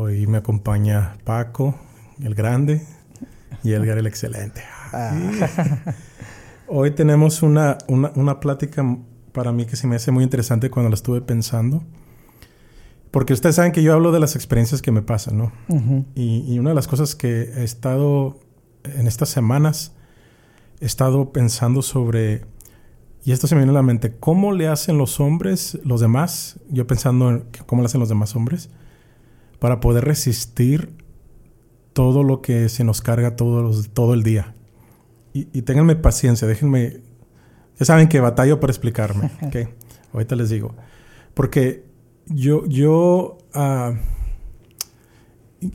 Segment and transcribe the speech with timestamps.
[0.00, 1.74] Hoy me acompaña Paco,
[2.22, 2.86] el grande,
[3.64, 4.62] y Edgar, el excelente.
[4.92, 5.12] Ah.
[6.68, 8.96] Hoy tenemos una, una, plática
[9.32, 11.82] para mí que se me hace muy interesante cuando la estuve pensando.
[13.10, 15.52] Porque ustedes saben que yo hablo de las experiencias que me pasan, ¿no?
[16.14, 18.38] y, y, una de las cosas que he estado
[18.84, 19.96] en estas semanas,
[20.80, 22.42] he estado pensando sobre,
[23.24, 26.60] y esto se me viene a la mente, ¿cómo le hacen los hombres, los demás?
[26.70, 28.70] Yo pensando en cómo le hacen los demás hombres,
[29.58, 30.92] para poder resistir
[31.92, 34.54] todo lo que se nos carga todo, todo el día.
[35.32, 37.00] Y, y ténganme paciencia, déjenme...
[37.78, 39.30] Ya saben que batallo para explicarme.
[39.42, 39.56] ¿ok?
[40.12, 40.74] Ahorita les digo.
[41.34, 41.84] Porque
[42.26, 43.94] yo, yo, uh,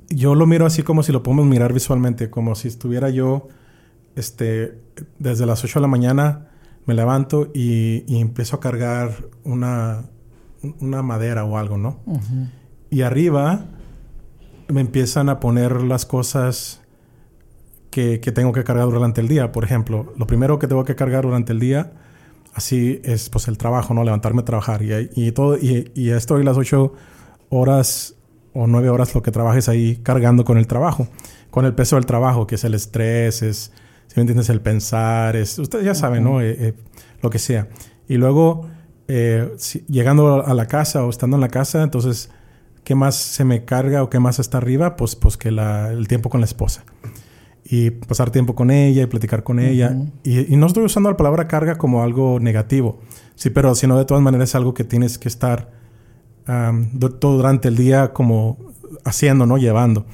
[0.10, 3.48] yo lo miro así como si lo podemos mirar visualmente, como si estuviera yo,
[4.16, 4.80] este,
[5.20, 6.50] desde las 8 de la mañana
[6.86, 10.06] me levanto y, y empiezo a cargar una,
[10.80, 12.00] una madera o algo, ¿no?
[12.94, 13.66] Y arriba
[14.68, 16.80] me empiezan a poner las cosas
[17.90, 19.52] que, que, tengo que cargar durante el día.
[19.52, 21.94] Por ejemplo, lo primero que tengo que cargar durante el día,
[22.54, 24.04] así es pues el trabajo, ¿no?
[24.04, 24.84] Levantarme a trabajar.
[24.84, 26.94] Y, y todo, y, y estoy las ocho
[27.50, 28.14] horas
[28.54, 31.08] o nueve horas lo que trabajes ahí cargando con el trabajo.
[31.50, 33.72] Con el peso del trabajo, que es el estrés, es,
[34.06, 36.42] si me entiendes, el pensar, es, ustedes ya saben, ¿no?
[36.42, 36.74] Eh, eh,
[37.24, 37.70] lo que sea.
[38.08, 38.68] Y luego,
[39.08, 39.50] eh,
[39.88, 42.30] llegando a la casa o estando en la casa, entonces
[42.84, 44.96] ¿qué más se me carga o qué más está arriba?
[44.96, 46.84] Pues, pues que el tiempo con la esposa.
[47.66, 49.96] Y pasar tiempo con ella y platicar con ella.
[50.24, 53.00] Y, no estoy usando la palabra carga como algo negativo.
[53.36, 55.72] Sí, pero sino de todas maneras es algo que tienes que estar
[56.46, 58.58] todo durante el día como
[59.06, 59.58] haciendo, ¿no?
[59.58, 60.06] Llevando.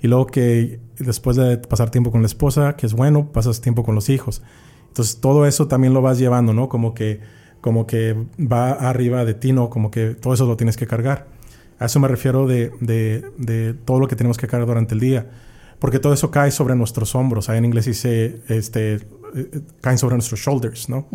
[0.00, 3.84] Y luego que después de pasar tiempo con la esposa, que es bueno, pasas tiempo
[3.84, 4.42] con los hijos.
[4.88, 6.68] Entonces todo eso también lo vas llevando, ¿no?
[6.68, 7.20] Como que,
[7.60, 9.68] como que va arriba de ti, ¿no?
[9.68, 11.33] Como que todo eso lo tienes que cargar.
[11.78, 15.00] A eso me refiero de, de, de, todo lo que tenemos que cargar durante el
[15.00, 15.30] día.
[15.78, 17.48] Porque todo eso cae sobre nuestros hombros.
[17.48, 21.08] Ahí en inglés dice, este, eh, caen sobre nuestros shoulders, ¿no?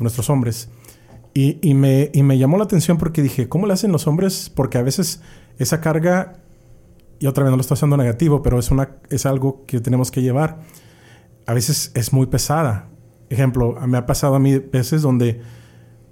[0.00, 0.68] Nuestros hombres.
[1.34, 4.50] Y, y, me, y me llamó la atención porque dije, ¿cómo le hacen los hombres?
[4.54, 5.20] Porque a veces
[5.58, 6.38] esa carga,
[7.18, 10.10] y otra vez no lo estoy haciendo negativo, pero es, una, es algo que tenemos
[10.10, 10.60] que llevar.
[11.44, 12.88] A veces es muy pesada.
[13.28, 15.42] Ejemplo, me ha pasado a mí veces donde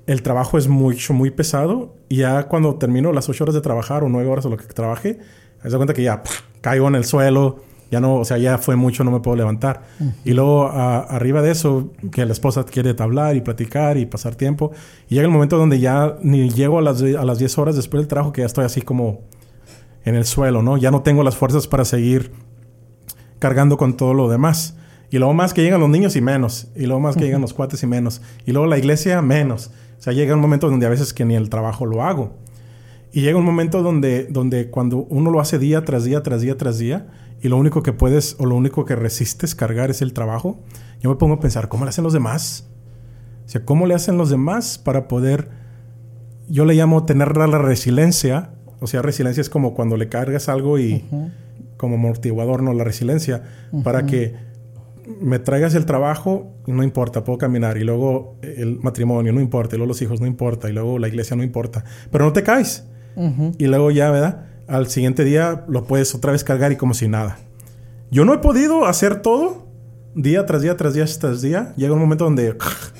[0.06, 1.94] el trabajo es mucho, muy pesado.
[2.08, 4.64] Y ya cuando termino las ocho horas de trabajar o nueve horas o lo que
[4.66, 5.18] trabaje,
[5.62, 6.22] me doy cuenta que ya
[6.60, 7.60] caigo en el suelo.
[7.90, 9.82] Ya no, o sea, ya fue mucho, no me puedo levantar.
[10.24, 14.72] Y luego, arriba de eso, que la esposa quiere hablar y platicar y pasar tiempo.
[15.08, 18.00] Y llega el momento donde ya ni llego a las, a las 10 horas después
[18.00, 19.20] del trabajo, que ya estoy así como
[20.04, 20.76] en el suelo, ¿no?
[20.76, 22.32] Ya no tengo las fuerzas para seguir
[23.38, 24.76] cargando con todo lo demás.
[25.14, 26.66] Y luego más que llegan los niños y menos.
[26.74, 28.20] Y luego más que llegan los cuates y menos.
[28.46, 29.70] Y luego la iglesia menos.
[29.96, 32.32] O sea, llega un momento donde a veces que ni el trabajo lo hago.
[33.12, 36.58] Y llega un momento donde, donde cuando uno lo hace día tras día, tras día,
[36.58, 37.06] tras día,
[37.40, 40.58] y lo único que puedes o lo único que resistes cargar es el trabajo,
[41.00, 42.66] yo me pongo a pensar, ¿cómo le hacen los demás?
[43.46, 45.48] O sea, ¿cómo le hacen los demás para poder,
[46.48, 48.50] yo le llamo tener la resiliencia,
[48.80, 51.04] o sea, resiliencia es como cuando le cargas algo y
[51.76, 53.44] como amortiguador, no la resiliencia,
[53.84, 54.53] para que
[55.20, 57.76] me traigas el trabajo no importa, puedo caminar.
[57.76, 59.76] Y luego el matrimonio, no importa.
[59.76, 60.68] Y luego los hijos, no importa.
[60.68, 61.84] Y luego la iglesia, no importa.
[62.10, 62.86] Pero no te caes.
[63.58, 64.46] Y luego ya, ¿verdad?
[64.66, 67.38] Al siguiente día lo puedes otra vez cargar y como si nada.
[68.10, 69.66] Yo no he podido hacer todo
[70.14, 71.74] día tras día, tras día, tras día.
[71.76, 72.56] Llega un momento donde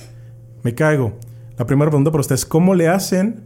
[0.63, 1.15] me caigo.
[1.57, 3.43] La primera pregunta para ustedes, ¿cómo le hacen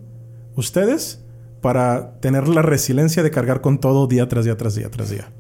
[0.57, 1.23] ustedes
[1.61, 5.31] para tener la resiliencia de cargar con todo día tras día, tras día, tras día?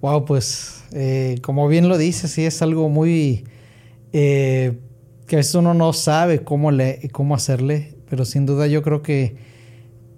[0.00, 3.44] Wow, pues eh, como bien lo dice, sí es algo muy
[4.12, 4.78] eh,
[5.26, 9.02] que a veces uno no sabe cómo, le, cómo hacerle, pero sin duda yo creo
[9.02, 9.36] que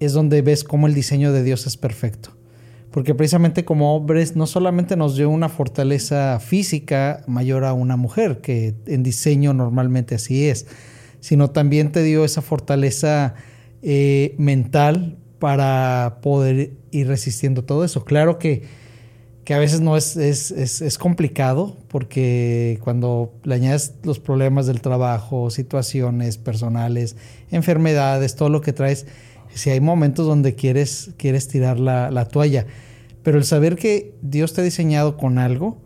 [0.00, 2.30] es donde ves cómo el diseño de Dios es perfecto.
[2.90, 8.40] Porque precisamente como hombres no solamente nos dio una fortaleza física mayor a una mujer,
[8.40, 10.66] que en diseño normalmente así es,
[11.20, 13.34] sino también te dio esa fortaleza
[13.82, 18.04] eh, mental para poder ir resistiendo todo eso.
[18.04, 18.62] Claro que
[19.46, 24.80] que a veces no es, es, es, complicado porque cuando le añades los problemas del
[24.80, 27.14] trabajo, situaciones personales,
[27.52, 29.06] enfermedades, todo lo que traes,
[29.54, 32.66] si hay momentos donde quieres, quieres tirar la, la toalla.
[33.22, 35.76] Pero el saber que Dios te ha diseñado con algo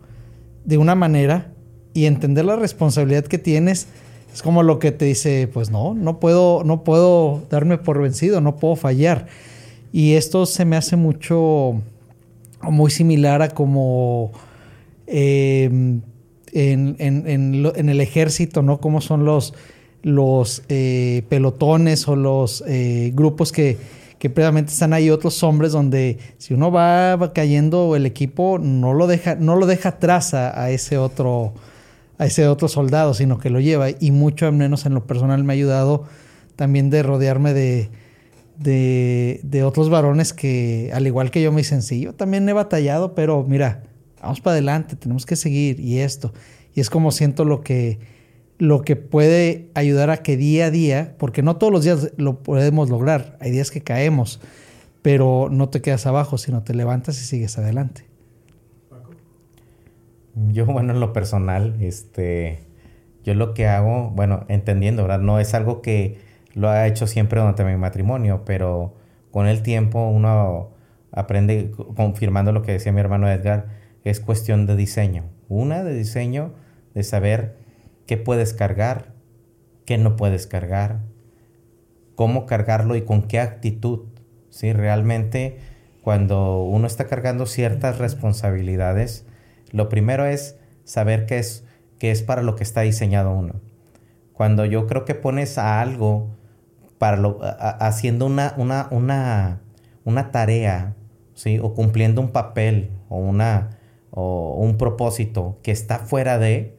[0.65, 1.53] de una manera
[1.93, 3.85] y entender la responsabilidad que tienes
[4.33, 8.41] es como lo que te dice, pues no, no puedo, no puedo darme por vencido,
[8.41, 9.27] no puedo fallar.
[9.93, 11.79] Y esto se me hace mucho
[12.63, 14.31] muy similar a como
[15.07, 16.01] em,
[16.53, 18.79] en, el ejército, ¿no?
[18.79, 19.53] Como son los,
[20.03, 23.77] los eh, pelotones o los eh, grupos que,
[24.21, 29.07] que previamente están ahí otros hombres donde si uno va, cayendo el equipo no lo
[29.07, 31.53] deja, no lo deja atrás a, ese otro
[32.19, 35.53] a ese otro soldado, sino que lo lleva y mucho menos en lo personal me
[35.53, 36.03] ha ayudado
[36.55, 37.89] también de rodearme de,
[38.61, 43.15] de, otros varones que al igual que yo me dicen, sí, yo también he batallado,
[43.15, 43.83] pero mira,
[44.21, 46.33] vamos para adelante, tenemos que seguir y esto.
[46.73, 47.99] Y es como siento lo que
[48.57, 52.43] lo que puede ayudar a que día a día, porque no todos los días lo
[52.43, 54.39] podemos lograr, hay días que caemos,
[55.01, 58.05] pero no te quedas abajo, sino te levantas y sigues adelante.
[60.49, 62.59] Yo, bueno, en lo personal, este,
[63.23, 65.21] yo lo que hago, bueno, entendiendo, ¿verdad?
[65.21, 66.19] No es algo que
[66.53, 68.95] lo ha hecho siempre durante mi matrimonio, pero
[69.31, 70.71] con el tiempo uno
[71.11, 73.67] aprende, confirmando lo que decía mi hermano Edgar,
[74.03, 75.25] es cuestión de diseño.
[75.47, 76.53] Una de diseño,
[76.93, 77.57] de saber
[78.07, 79.13] qué puedes cargar,
[79.85, 80.99] qué no puedes cargar,
[82.15, 84.07] cómo cargarlo y con qué actitud.
[84.49, 84.73] ¿sí?
[84.73, 85.59] Realmente
[86.01, 89.25] cuando uno está cargando ciertas responsabilidades,
[89.71, 91.63] lo primero es saber qué es,
[91.99, 93.61] qué es para lo que está diseñado uno.
[94.33, 96.29] Cuando yo creo que pones a algo
[97.01, 99.61] para lo, haciendo una, una, una,
[100.03, 100.93] una tarea,
[101.33, 101.57] ¿sí?
[101.57, 103.71] o cumpliendo un papel o, una,
[104.11, 106.77] o un propósito que está fuera de,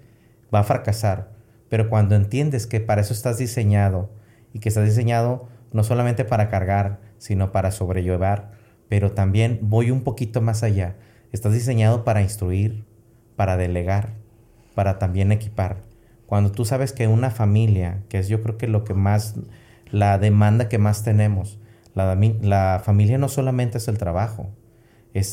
[0.55, 1.33] va a fracasar.
[1.69, 4.11] Pero cuando entiendes que para eso estás diseñado
[4.53, 8.53] y que estás diseñado no solamente para cargar, sino para sobrellevar,
[8.89, 10.95] pero también voy un poquito más allá.
[11.33, 12.85] Estás diseñado para instruir,
[13.35, 14.15] para delegar,
[14.77, 15.79] para también equipar.
[16.27, 19.35] Cuando tú sabes que una familia, que es yo creo que lo que más,
[19.93, 21.61] la demanda que más tenemos,
[21.95, 24.51] la, la familia no solamente es el trabajo,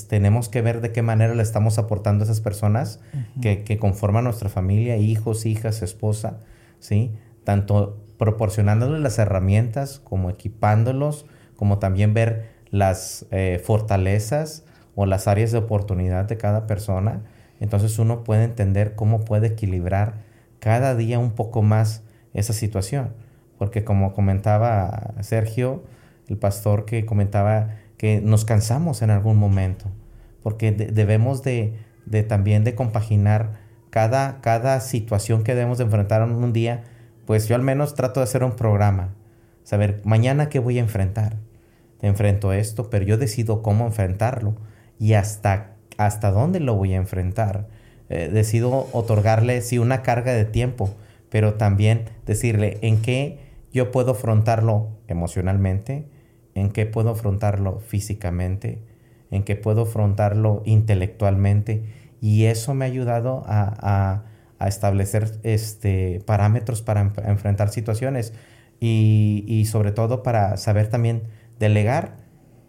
[0.07, 2.99] tenemos que ver de qué manera le estamos aportando a esas personas
[3.41, 6.39] que, que, conforman nuestra familia, hijos, hijas, esposa,
[6.79, 7.13] ¿sí?
[7.45, 11.25] Tanto proporcionándoles las herramientas como equipándolos,
[11.55, 14.65] como también ver las eh, fortalezas
[14.95, 17.23] o las áreas de oportunidad de cada persona.
[17.61, 20.15] Entonces uno puede entender cómo puede equilibrar
[20.59, 22.03] cada día un poco más
[22.33, 23.13] esa situación.
[23.59, 25.83] Porque como comentaba Sergio,
[26.27, 29.85] el pastor que comentaba que nos cansamos en algún momento,
[30.41, 31.75] porque debemos de,
[32.27, 33.59] también de compaginar
[33.89, 36.85] cada, cada situación que debemos de enfrentar en un día,
[37.25, 39.09] pues yo al menos trato de hacer un programa,
[39.63, 41.35] saber mañana qué voy a enfrentar.
[42.01, 44.55] Enfrento esto, pero yo decido cómo enfrentarlo
[44.97, 47.67] y hasta, hasta dónde lo voy a enfrentar.
[48.09, 50.89] Eh, decido otorgarle, sí, una carga de tiempo,
[51.29, 56.07] pero también decirle en qué yo puedo afrontarlo emocionalmente,
[56.55, 58.79] en qué puedo afrontarlo físicamente,
[59.31, 61.83] en qué puedo afrontarlo intelectualmente.
[62.21, 64.25] Y eso me ha ayudado a,
[64.65, 68.33] establecer este, parámetros para enfrentar situaciones
[68.81, 71.23] y, sobre todo para saber también
[71.59, 72.17] delegar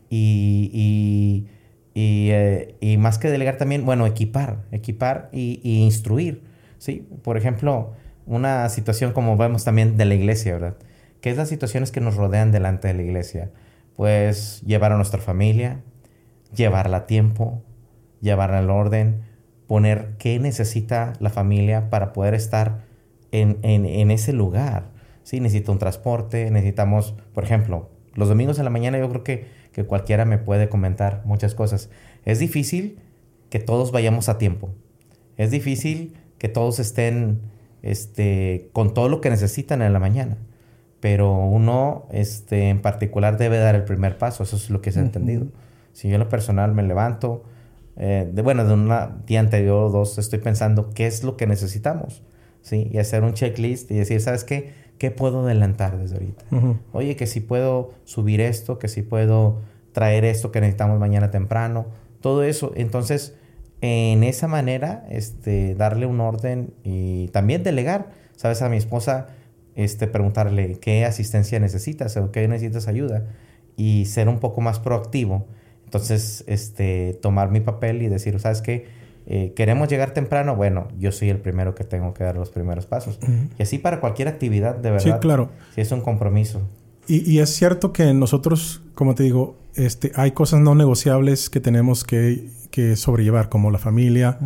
[0.09, 1.47] y,
[1.95, 6.43] eh, y, más que delegar también, bueno, equipar, equipar y, instruir.
[6.79, 7.09] ¿sí?
[7.23, 7.93] Por ejemplo,
[8.27, 10.77] una situación como vemos también de la iglesia, ¿verdad?
[11.21, 13.51] ¿Qué es las situaciones que nos rodean delante de la iglesia?
[14.01, 15.83] pues llevar a nuestra familia,
[16.57, 17.63] llevarla a tiempo,
[18.23, 19.25] llevarla al orden,
[19.67, 22.87] poner qué necesita la familia para poder estar
[23.31, 24.89] en, en, ese lugar.
[25.23, 29.49] Sí, necesita un transporte, necesitamos, por ejemplo, los domingos en la mañana yo creo que,
[29.73, 31.91] que cualquiera me puede comentar muchas cosas.
[32.25, 33.01] Es difícil
[33.51, 34.71] que todos vayamos a tiempo.
[35.37, 37.43] Es difícil que todos estén
[37.83, 40.39] este, con todo lo que necesitan en la mañana
[41.01, 45.01] pero uno este, en particular debe dar el primer paso, eso es lo que se
[45.01, 45.47] ha entendido.
[45.93, 47.43] Si yo en lo personal me levanto,
[47.97, 48.91] eh, de, bueno, de un
[49.27, 52.23] día anterior o dos estoy pensando qué es lo que necesitamos,
[52.63, 52.89] ¿sí?
[52.93, 54.73] Y hacer un checklist y decir, ¿sabes qué?
[54.99, 56.45] ¿Qué puedo adelantar desde ahorita?
[56.93, 59.61] Oye, que si puedo subir esto, que si puedo
[59.93, 61.87] traer esto que necesitamos mañana temprano,
[62.21, 62.73] todo eso.
[62.77, 63.35] Entonces,
[63.81, 68.11] en esa manera, este, darle un orden y también delegar.
[68.37, 68.63] ¿Sabes?
[68.63, 69.29] A mi esposa
[69.85, 73.25] este, preguntarle qué asistencia necesitas o qué necesitas ayuda
[73.77, 75.47] y ser un poco más proactivo.
[75.85, 78.87] Entonces, este, tomar mi papel y decir, ¿sabes qué?
[79.27, 82.87] Eh, queremos llegar temprano, bueno, yo soy el primero que tengo que dar los primeros
[82.87, 83.19] pasos.
[83.59, 85.15] Y así para cualquier actividad, de verdad.
[85.15, 85.51] Sí, claro.
[85.75, 86.61] Si es un compromiso.
[87.07, 92.05] Y, es cierto que nosotros, como te digo, este, hay cosas no negociables que tenemos
[92.05, 94.39] que, que sobrellevar, como la familia,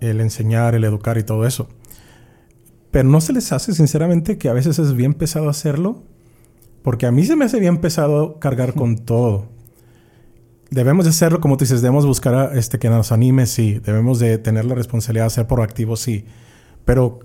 [0.00, 1.68] el enseñar, el educar y todo eso.
[2.94, 6.04] Pero no se les hace, sinceramente, que a veces es bien pesado hacerlo.
[6.84, 9.48] Porque a mí se me hace bien pesado cargar con todo.
[10.70, 13.80] Debemos de hacerlo, como tú dices, debemos buscar a, este, que nos anime, sí.
[13.84, 16.24] Debemos de tener la responsabilidad de ser proactivos, sí.
[16.84, 17.18] Pero,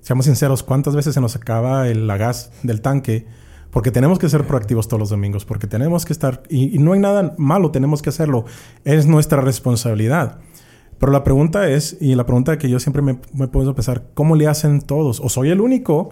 [0.00, 3.28] seamos sinceros, ¿cuántas veces se nos acaba el, la gas del tanque?
[3.70, 7.00] porque tenemos que ser proactivos todos los domingos, porque tenemos que estar, y, no hay
[7.00, 8.44] nada malo, tenemos que hacerlo,
[8.84, 10.38] es nuestra responsabilidad.
[11.04, 13.14] Pero la pregunta es, y la pregunta que yo siempre me,
[13.48, 15.20] puedo pensar, ¿cómo le hacen todos?
[15.20, 16.08] ¿O soy el único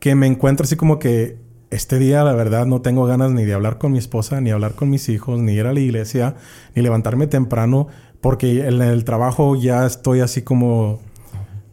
[0.00, 1.36] que me encuentro así como que
[1.68, 4.72] este día la verdad no tengo ganas ni de hablar con mi esposa, ni hablar
[4.72, 6.34] con mis hijos, ni ir a la iglesia,
[6.74, 7.88] ni levantarme temprano,
[8.22, 10.98] porque en el trabajo ya estoy así como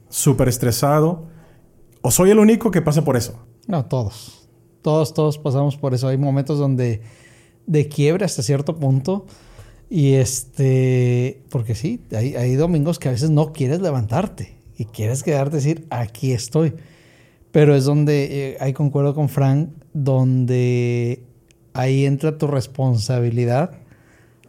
[0.09, 1.27] súper estresado.
[2.01, 3.39] ¿O soy el único que pasa por eso?
[3.67, 4.49] No, todos.
[4.81, 6.09] Todos, todos pasamos por eso.
[6.09, 7.03] Hay momentos donde
[7.67, 9.27] de quiebre hasta cierto punto.
[9.89, 15.23] Y este, porque sí, hay, hay domingos que a veces no quieres levantarte y quieres
[15.23, 16.73] quedarte decir, aquí estoy.
[17.51, 21.23] Pero es donde, eh, ahí concuerdo con Frank, donde
[21.73, 23.71] ahí entra tu responsabilidad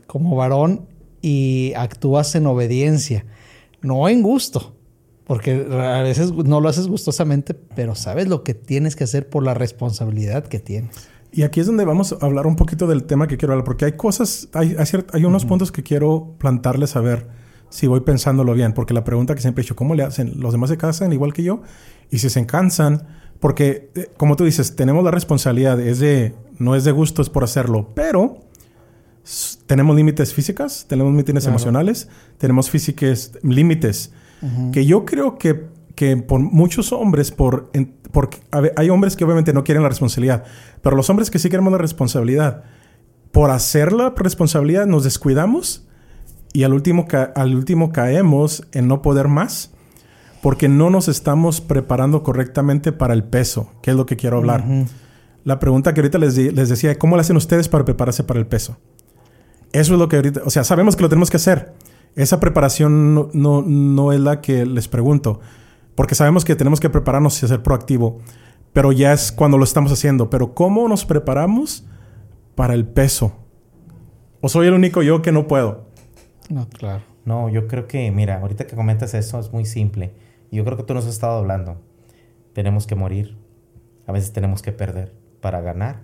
[0.07, 0.87] como varón
[1.21, 3.25] y actúas en obediencia,
[3.83, 4.75] no en gusto,
[5.27, 9.43] porque a veces no lo haces gustosamente, pero sabes lo que tienes que hacer por
[9.43, 11.09] la responsabilidad que tienes.
[11.37, 13.87] Y aquí es donde vamos a hablar un poquito del tema que quiero hablar, porque
[13.87, 14.77] hay cosas, hay,
[15.13, 17.27] hay, unos puntos que quiero plantarles a ver
[17.71, 20.41] si voy pensándolo bien, porque la pregunta que siempre he hecho, ¿cómo le hacen?
[20.41, 21.63] ¿Los demás se casan igual que yo?
[22.09, 23.03] Y si se cansan,
[23.41, 27.31] porque eh, como tú dices, tenemos la responsabilidad, es de, no es de gusto, es
[27.31, 28.39] por hacerlo, pero
[29.67, 34.13] tenemos límites físicas, tenemos límites emocionales, tenemos físicos límites.
[34.73, 35.65] Que yo creo que,
[35.95, 37.71] que por muchos hombres, por,
[38.13, 38.39] porque
[38.77, 40.45] hay hombres que obviamente no quieren la responsabilidad,
[40.83, 42.65] pero los hombres que sí queremos la responsabilidad,
[43.33, 45.87] por hacer la responsabilidad nos descuidamos
[46.53, 49.73] y al último, al último caemos en no poder más
[50.45, 54.63] porque no nos estamos preparando correctamente para el peso, que es lo que quiero hablar.
[55.43, 58.47] La pregunta que ahorita les, les decía, ¿cómo lo hacen ustedes para prepararse para el
[58.47, 58.77] peso?
[59.73, 61.73] Eso es lo que ahorita, o sea, sabemos que lo tenemos que hacer.
[62.15, 65.41] Esa preparación no, no, es la que les pregunto,
[65.95, 68.19] porque sabemos que tenemos que prepararnos y ser proactivo,
[68.73, 70.31] pero ya es cuando lo estamos haciendo.
[70.31, 71.87] Pero ¿cómo nos preparamos
[72.55, 73.33] para el peso?
[74.41, 75.87] ¿O soy el único yo que no puedo?
[76.51, 77.03] No, claro.
[77.25, 80.13] No, yo creo que, mira, ahorita que comentas eso es muy simple.
[80.51, 81.81] Yo creo que tú nos has estado hablando.
[82.53, 83.39] Tenemos que morir.
[84.07, 86.03] A veces tenemos que perder para ganar.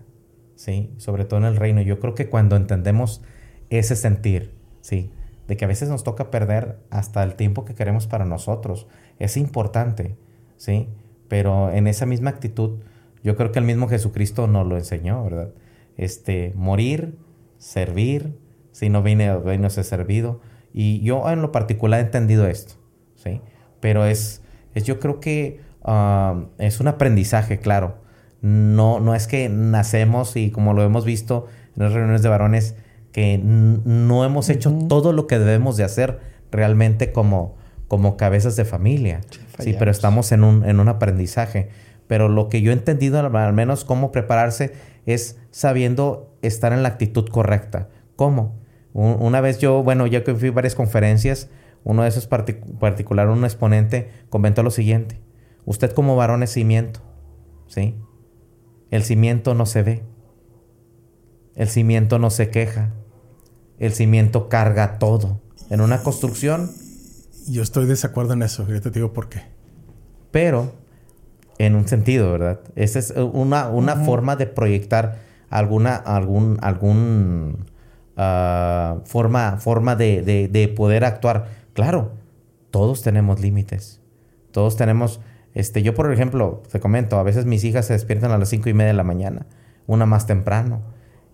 [0.54, 0.92] ¿Sí?
[0.99, 1.80] Sobre todo en el reino.
[1.82, 3.23] Yo creo que cuando entendemos
[3.70, 5.11] ese sentir, ¿sí?
[5.47, 8.87] De que a veces nos toca perder hasta el tiempo que queremos para nosotros.
[9.20, 10.16] Es importante,
[10.56, 10.88] ¿sí?
[11.28, 12.80] Pero en esa misma actitud,
[13.22, 15.50] yo creo que el mismo Jesucristo nos lo enseñó, ¿verdad?
[15.96, 17.16] Este, morir,
[17.58, 18.36] servir,
[18.72, 20.40] si no vine, vine a ser servido.
[20.72, 22.74] Y yo en lo particular he entendido esto,
[23.14, 23.40] ¿sí?
[23.78, 24.42] Pero es,
[24.74, 27.98] es yo creo que ah, es un aprendizaje, claro.
[28.40, 31.46] No, no es que nacemos y como lo hemos visto
[31.76, 32.74] en las reuniones de varones,
[33.12, 37.56] que no hemos hecho todo lo que debemos de hacer realmente como,
[37.90, 39.20] como cabezas de familia.
[39.59, 41.68] Sí, pero estamos en un, en un aprendizaje.
[42.06, 44.73] Pero lo que yo he entendido, al menos cómo prepararse,
[45.06, 47.88] es sabiendo estar en la actitud correcta.
[48.14, 48.59] ¿Cómo?
[48.92, 51.49] una vez yo, bueno, ya que fui a varias conferencias,
[51.85, 55.20] uno de esos particular, un exponente, comentó lo siguiente.
[55.64, 57.00] Usted como varón es cimiento,
[57.68, 57.94] ¿sí?
[58.90, 60.02] El cimiento no se ve.
[61.54, 62.94] El cimiento no se queja
[63.80, 65.40] el cimiento carga todo.
[65.70, 66.70] En una construcción...
[67.49, 69.42] Yo estoy de desacuerdo en eso, yo te digo por qué.
[70.30, 70.73] Pero,
[71.59, 72.61] en un sentido, ¿verdad?
[72.76, 75.18] Esa es una, una forma de proyectar
[75.50, 77.66] alguna, algún, algún
[78.16, 81.49] ah, forma, forma de, de, poder actuar.
[81.75, 82.12] Claro,
[82.70, 84.00] todos tenemos límites.
[84.52, 85.20] Todos tenemos,
[85.54, 88.68] este, yo por ejemplo, te comento, a veces mis hijas se despiertan a las cinco
[88.68, 89.47] y media de la mañana,
[89.87, 90.80] una más temprano.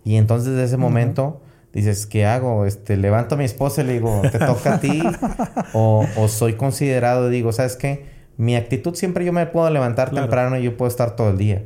[0.02, 1.40] Y entonces desde ese momento
[1.76, 2.64] dices, ¿qué hago?
[2.64, 5.02] Este, levanto a mi esposa y le digo, ¿te toca a ti?
[5.74, 8.06] o, soy considerado, digo, ¿sabes qué?
[8.38, 11.62] Mi actitud siempre yo me puedo levantar temprano y yo puedo estar todo el día.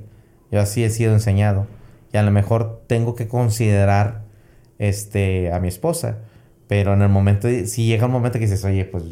[0.50, 1.66] Yo así he sido enseñado.
[2.12, 4.22] Y a lo mejor tengo que considerar
[4.78, 6.18] este, a mi esposa.
[6.66, 9.04] Pero en el momento, si llega un momento que dices, oye, pues,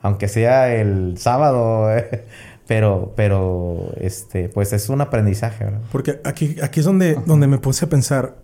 [0.00, 1.88] aunque sea el sábado,
[2.66, 5.80] Pero, pero, este, pues es un aprendizaje, ¿verdad?
[5.92, 8.38] Porque aquí, aquí es donde, donde me puse a pensar.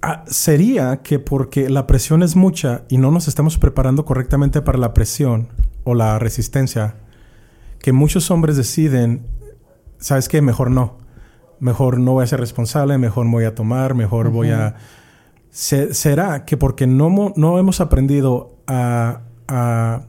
[0.00, 4.78] Ah, sería que porque la presión es mucha y no nos estamos preparando correctamente para
[4.78, 5.48] la presión
[5.84, 6.96] o la resistencia,
[7.80, 9.26] que muchos hombres deciden,
[9.98, 10.40] ¿sabes qué?
[10.40, 10.98] Mejor no.
[11.58, 14.76] Mejor no voy a ser responsable, mejor voy a tomar, mejor voy a...
[15.50, 20.02] ¿Será que porque no, no hemos aprendido a a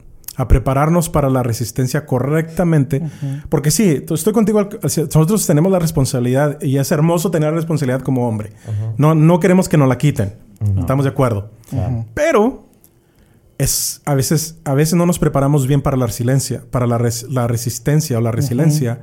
[0.47, 3.01] prepararnos para la resistencia correctamente.
[3.49, 8.27] Porque sí, estoy contigo, nosotros tenemos la responsabilidad y es hermoso tener la responsabilidad como
[8.27, 8.53] hombre.
[8.97, 10.35] no, no queremos que nos la quiten.
[10.77, 11.51] Estamos de acuerdo.
[12.13, 12.67] Pero
[13.57, 17.47] es, a, veces, a veces no nos preparamos bien para la resiliencia, para la, la
[17.47, 19.01] resistencia o la resiliencia.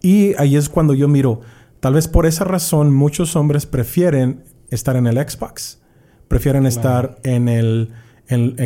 [0.00, 1.40] Y ahí es cuando yo miro,
[1.80, 5.78] Tal vez por esa razón muchos hombres prefieren estar en el Xbox,
[6.26, 7.92] prefieren estar en el,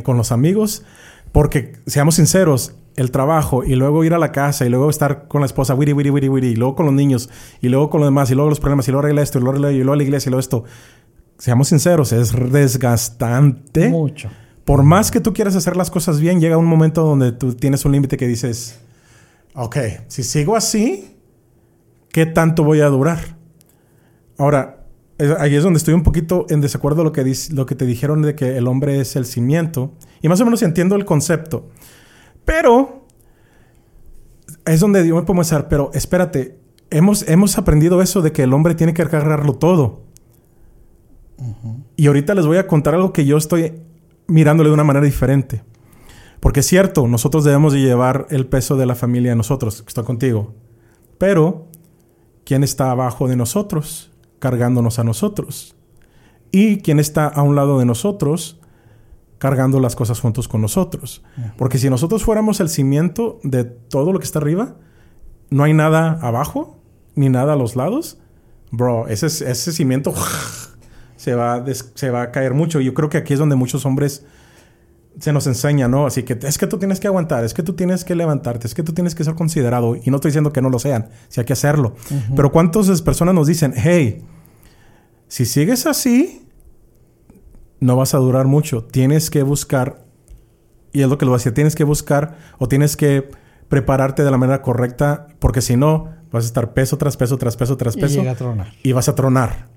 [0.02, 0.82] con los amigos,
[1.32, 5.40] porque seamos sinceros, el trabajo y luego ir a la casa y luego estar con
[5.40, 8.08] la esposa, wiri, wiri, wiri, wiri, y luego con los niños y luego con los
[8.08, 10.02] demás y luego los problemas y luego arregla esto y luego, arregla, y luego la
[10.02, 10.64] iglesia y luego esto.
[11.38, 13.88] Seamos sinceros, es desgastante.
[13.88, 14.30] Mucho.
[14.64, 17.84] Por más que tú quieras hacer las cosas bien, llega un momento donde tú tienes
[17.84, 18.78] un límite que dices,
[19.54, 21.16] ok, si sigo así,
[22.10, 23.36] ¿qué tanto voy a durar?
[24.38, 24.81] Ahora,
[25.38, 28.34] ahí es donde estoy un poquito en desacuerdo lo que, lo que te dijeron de
[28.34, 29.92] que el hombre es el cimiento.
[30.20, 31.68] Y más o menos entiendo el concepto.
[32.44, 33.06] Pero
[34.64, 36.58] es donde yo me puedo pensar, pero espérate,
[36.90, 40.02] hemos, hemos aprendido eso de que el hombre tiene que cargarlo todo.
[41.96, 43.80] Y ahorita les voy a contar algo que yo estoy
[44.28, 45.64] mirándole de una manera diferente.
[46.40, 50.04] Porque es cierto, nosotros debemos de llevar el peso de la familia a nosotros, estoy
[50.04, 50.54] contigo.
[51.18, 51.68] Pero,
[52.44, 54.11] ¿quién está abajo de nosotros?
[54.42, 55.76] Cargándonos a nosotros.
[56.50, 58.58] ¿Y quién está a un lado de nosotros?
[59.38, 61.24] cargando las cosas juntos con nosotros.
[61.56, 64.76] Porque si nosotros fuéramos el cimiento de todo lo que está arriba,
[65.50, 66.78] no hay nada abajo,
[67.16, 68.18] ni nada a los lados.
[68.70, 70.14] Bro, ese, ese cimiento
[71.16, 72.80] se va, se va a caer mucho.
[72.80, 74.24] Yo creo que aquí es donde muchos hombres
[75.18, 76.06] se nos enseña, ¿no?
[76.06, 78.74] Así que es que tú tienes que aguantar, es que tú tienes que levantarte, es
[78.74, 79.96] que tú tienes que ser considerado.
[79.96, 81.94] Y no estoy diciendo que no lo sean, si hay que hacerlo.
[82.34, 84.24] Pero ¿cuántas personas nos dicen, hey,
[85.28, 86.46] si sigues así,
[87.80, 88.84] no vas a durar mucho.
[88.84, 90.04] Tienes que buscar,
[90.92, 93.28] y es lo que lo decir, tienes que buscar o tienes que
[93.68, 97.56] prepararte de la manera correcta, porque si no, vas a estar peso tras peso, tras
[97.56, 98.22] peso, tras peso.
[98.22, 98.72] Y, a tronar.
[98.82, 99.68] y vas a tronar.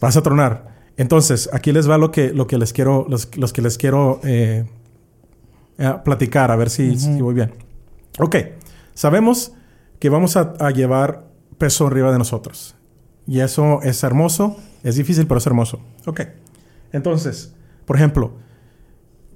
[0.00, 0.75] Vas a tronar.
[0.96, 4.64] Entonces, aquí les va lo que, lo que les quiero, los, que les quiero eh,
[5.78, 7.52] eh, platicar, a ver si, voy bien.
[8.18, 8.36] Ok,
[8.94, 9.52] sabemos
[9.98, 11.26] que vamos a, a llevar
[11.58, 12.76] peso arriba de nosotros.
[13.26, 15.80] Y eso es hermoso, es difícil, pero es hermoso.
[16.06, 16.20] Ok.
[16.92, 17.52] Entonces,
[17.84, 18.32] por ejemplo,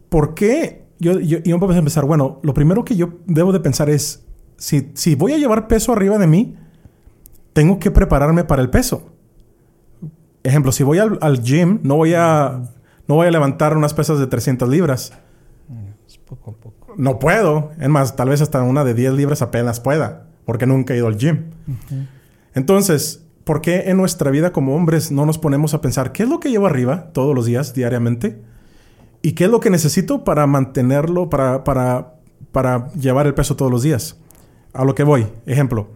[0.08, 0.86] ¿por qué?
[0.98, 4.24] Yo, yo, yo a empezar, bueno, lo primero que yo debo de pensar es,
[4.56, 6.56] si, si voy a llevar peso arriba de mí,
[7.52, 9.10] tengo que prepararme para el peso.
[10.42, 12.62] Ejemplo, si voy al, gym, no voy, a,
[13.06, 15.12] no voy a levantar unas pesas de 300 libras.
[16.06, 16.94] Es poco a poco.
[16.96, 17.72] No puedo.
[17.78, 21.06] Es más, tal vez hasta una de 10 libras apenas pueda, porque nunca he ido
[21.06, 21.50] al gym.
[22.54, 26.28] Entonces, ¿por qué en nuestra vida como hombres no nos ponemos a pensar qué es
[26.28, 28.40] lo que llevo arriba todos los días, diariamente?
[29.22, 32.14] ¿Y qué es lo que necesito para mantenerlo, para, para,
[32.52, 34.16] para llevar el peso todos los días?
[34.72, 35.26] A lo que voy.
[35.44, 35.88] Ejemplo,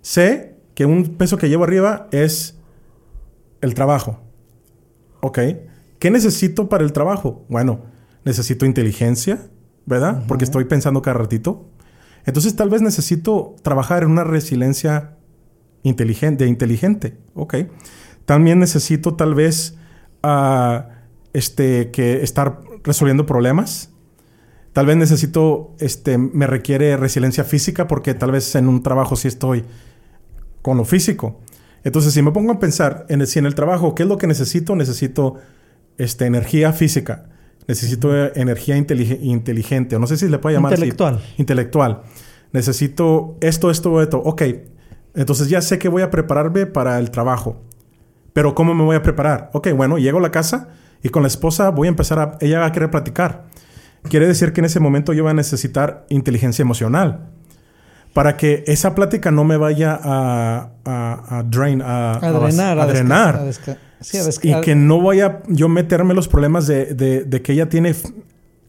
[0.00, 2.57] sé que un peso que llevo arriba es
[3.60, 4.20] el trabajo.
[5.20, 5.38] ¿Ok?
[5.98, 7.44] ¿Qué necesito para el trabajo?
[7.48, 7.80] Bueno,
[8.24, 9.48] necesito inteligencia,
[9.86, 10.24] ¿verdad?
[10.28, 11.68] Porque estoy pensando cada ratito.
[12.24, 15.16] Entonces tal vez necesito trabajar en una resiliencia
[15.82, 17.54] inteligente, inteligente, ok.
[18.26, 19.76] También necesito tal vez
[20.22, 20.82] uh,
[21.32, 23.90] este, que estar resolviendo problemas.
[24.72, 29.26] Tal vez necesito, este, me requiere resiliencia física porque tal vez en un trabajo sí
[29.26, 29.64] estoy
[30.62, 31.40] con lo físico.
[31.84, 34.18] Entonces, si me pongo a pensar en el, si en el trabajo, ¿qué es lo
[34.18, 34.74] que necesito?
[34.76, 35.36] Necesito
[35.96, 37.26] este, energía física.
[37.66, 39.96] Necesito energía inteligente.
[39.96, 41.20] O no sé si le puedo llamar Intelectual.
[41.36, 42.02] Intelectual.
[42.52, 44.22] Necesito esto, esto, esto.
[44.24, 44.42] Ok,
[45.14, 47.60] entonces ya sé que voy a prepararme para el trabajo.
[48.32, 49.50] Pero ¿cómo me voy a preparar?
[49.52, 50.68] Ok, bueno, llego a la casa
[51.02, 52.38] y con la esposa voy a empezar a...
[52.40, 53.46] Ella va a querer platicar.
[54.08, 57.30] Quiere decir que en ese momento yo voy a necesitar inteligencia emocional.
[58.18, 62.76] Para que esa plática no me vaya a, a, a drain, a, a drenar.
[62.80, 63.54] A, drenar.
[64.42, 67.94] y que no vaya yo meterme los problemas de, de, de que ella tiene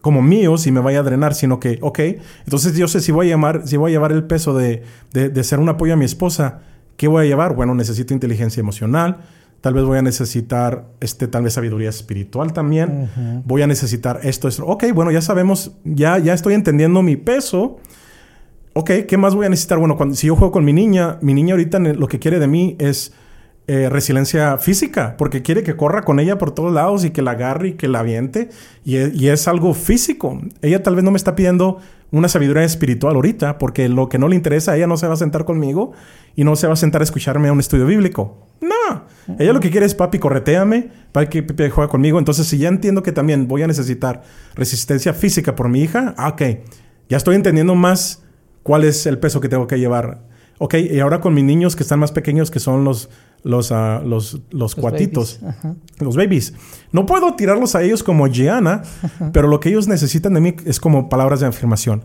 [0.02, 2.00] como mío si me vaya a drenar, sino que, ok,
[2.46, 4.84] entonces yo sé si voy a, llamar, si voy a llevar el peso de,
[5.14, 6.60] de, ser un apoyo a mi esposa,
[6.96, 7.56] ¿qué voy a llevar?
[7.56, 9.18] Bueno, necesito inteligencia emocional,
[9.62, 13.10] tal vez voy a necesitar, este, tal vez sabiduría espiritual también,
[13.46, 14.68] voy a necesitar esto, esto.
[14.68, 17.80] Ok, bueno, ya sabemos, ya, ya estoy entendiendo mi peso.
[18.80, 19.78] Ok, ¿qué más voy a necesitar?
[19.78, 22.48] Bueno, cuando, si yo juego con mi niña, mi niña ahorita lo que quiere de
[22.48, 23.12] mí es
[23.68, 27.32] eh, resiliencia física, porque quiere que corra con ella por todos lados y que la
[27.32, 28.48] agarre y que la aviente.
[28.86, 30.40] Y, es algo físico.
[30.62, 31.80] Ella tal vez no me está pidiendo
[32.12, 35.18] una sabiduría espiritual ahorita, porque lo que no le interesa, ella no se va a
[35.18, 35.92] sentar conmigo
[36.38, 38.48] y no se va a sentar a escucharme a un estudio bíblico.
[38.62, 39.04] No.
[39.40, 42.18] Ella lo que quiere es, papi, correteame, papi, papi, juega conmigo.
[42.18, 44.24] Entonces, si ya entiendo que también voy a necesitar
[44.56, 46.44] resistencia física por mi hija, ah, ok,
[47.10, 48.24] ya estoy entendiendo más
[48.70, 50.20] cuál es el peso que tengo que llevar
[50.62, 53.10] Ok, y ahora con mis niños que están más pequeños, que son los,
[53.44, 55.40] los, ah, los, los, cuatitos,
[56.00, 56.54] los babies.
[56.92, 58.84] No puedo tirarlos a ellos como Gianna,
[59.32, 62.04] pero lo que ellos necesitan de mí es como palabras de afirmación.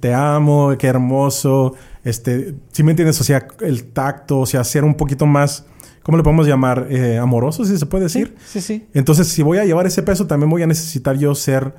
[0.00, 1.74] Te amo, qué hermoso.
[2.02, 5.64] Este, si me entiendes, o sea, el tacto, o sea, ser un poquito más,
[6.02, 6.88] ¿cómo le podemos llamar?
[6.90, 8.34] Eh, amoroso, si se puede decir.
[8.44, 11.72] Sí, sí, Entonces, si voy a llevar ese peso, también voy a necesitar yo ser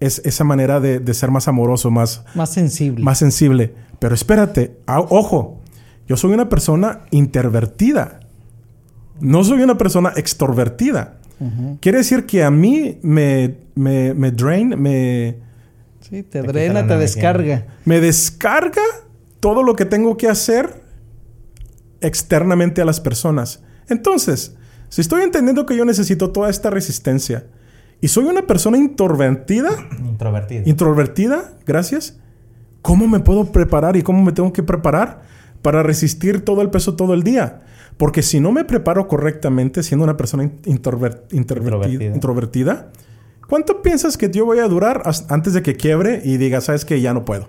[0.00, 2.24] es, esa manera de, de, ser más amoroso, más...
[2.34, 3.04] Más sensible.
[3.04, 3.74] Más sensible.
[3.98, 5.60] Pero espérate, ojo,
[6.06, 8.20] yo soy una persona introvertida.
[9.20, 11.18] No soy una persona extrovertida.
[11.80, 15.36] Quiere decir que a mí me, me, me drain, me...
[16.00, 17.66] Sí, te drena, te descarga.
[17.84, 18.82] Me descarga
[19.40, 20.82] todo lo que tengo que hacer
[22.00, 23.62] externamente a las personas.
[23.88, 24.54] Entonces,
[24.88, 27.46] si estoy entendiendo que yo necesito toda esta resistencia
[28.00, 29.70] y soy una persona introvertida...
[29.98, 30.62] Introvertida.
[30.66, 32.18] Introvertida, gracias.
[32.82, 35.22] ¿Cómo me puedo preparar y cómo me tengo que preparar
[35.62, 37.62] para resistir todo el peso todo el día?
[37.96, 42.12] Porque si no me preparo correctamente, siendo una persona introvertida.
[43.48, 47.00] ¿cuánto piensas que yo voy a durar antes de que quiebre y diga, sabes que
[47.00, 47.48] ya no puedo?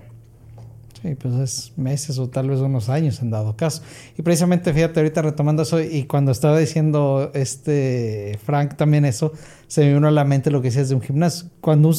[1.06, 3.82] Sí, pues es meses o tal vez unos años en dado caso.
[4.18, 9.32] Y precisamente, fíjate, ahorita retomando eso, y cuando estaba diciendo este Frank también eso,
[9.68, 11.48] se me vino a la mente lo que decías de un gimnasio.
[11.60, 11.92] Cuando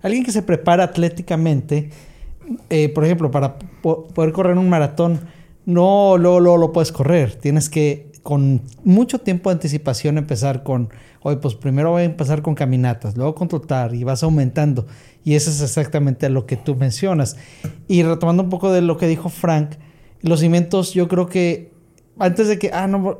[0.00, 1.90] alguien que se prepara atléticamente,
[2.70, 5.20] eh, por ejemplo, para poder correr un maratón,
[5.66, 7.34] no luego, lo puedes correr.
[7.34, 10.90] Tienes que, con mucho tiempo de anticipación, empezar con,
[11.22, 14.86] oye, pues primero voy a empezar con caminatas, luego con trotar y vas aumentando.
[15.24, 17.36] Y eso es exactamente lo que tú mencionas.
[17.88, 19.72] Y retomando un poco de lo que dijo Frank,
[20.22, 21.72] los cimientos, yo creo que
[22.18, 23.18] antes de que, ah, no,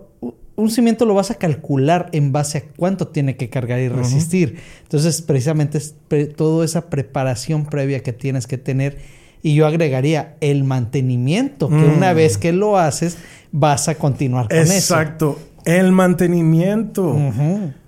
[0.56, 4.58] un cimiento lo vas a calcular en base a cuánto tiene que cargar y resistir.
[4.82, 5.94] Entonces, precisamente es
[6.36, 8.98] toda esa preparación previa que tienes que tener
[9.42, 12.16] y yo agregaría el mantenimiento, que una mm.
[12.16, 13.16] vez que lo haces,
[13.52, 14.72] vas a continuar con eso.
[14.72, 15.38] Exacto.
[15.64, 17.16] El mantenimiento.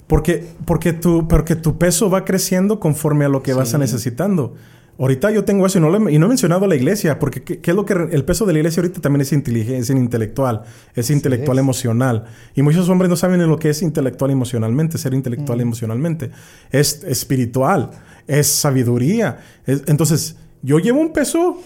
[0.07, 4.55] porque, porque, tu, porque tu peso va creciendo conforme a lo que vas a necesitando.
[4.99, 7.75] Ahorita yo tengo eso y no, y no he mencionado la iglesia, porque ¿qué, es
[7.75, 10.63] lo que el peso de la iglesia ahorita también es inteligencia, es intelectual,
[10.95, 12.27] es intelectual emocional.
[12.55, 15.63] Y muchos hombres no saben en lo que es intelectual emocionalmente, ser intelectual mm.
[15.63, 16.31] emocionalmente.
[16.71, 17.91] Es espiritual,
[18.29, 19.39] es sabiduría.
[19.67, 21.59] entonces, yo llevo un peso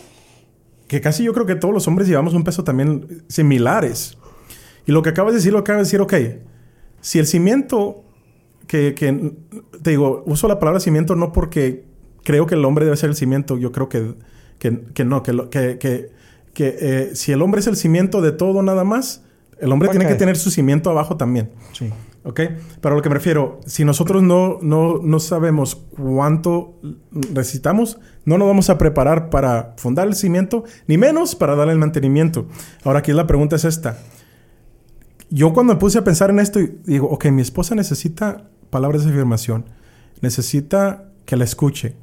[0.87, 4.17] que casi yo creo que todos los hombres llevamos un peso también similares.
[4.87, 6.15] Y lo que acabas de decir, lo acabas de decir, ok,
[7.01, 8.05] si el cimiento,
[8.67, 9.33] que, que,
[9.83, 11.85] te digo, uso la palabra cimiento no porque
[12.23, 14.15] creo que el hombre debe ser el cimiento, yo creo que,
[14.59, 16.11] que, que no, que, que, que,
[16.53, 19.25] que eh, si el hombre es el cimiento de todo nada más,
[19.61, 21.51] el hombre tiene que tener su cimiento abajo también.
[21.73, 21.93] Sí.
[22.27, 22.41] ¿Ok?
[22.81, 26.75] Pero a lo que me refiero, si nosotros no, no, no sabemos cuánto
[27.13, 31.79] necesitamos, no nos vamos a preparar para fundar el cimiento, ni menos para darle el
[31.79, 32.49] mantenimiento.
[32.83, 33.99] Ahora aquí la pregunta es esta.
[35.31, 39.13] Yo cuando me puse a pensar en esto, digo, ok, mi esposa necesita palabras de
[39.13, 39.67] afirmación,
[40.21, 41.95] necesita que la escuche,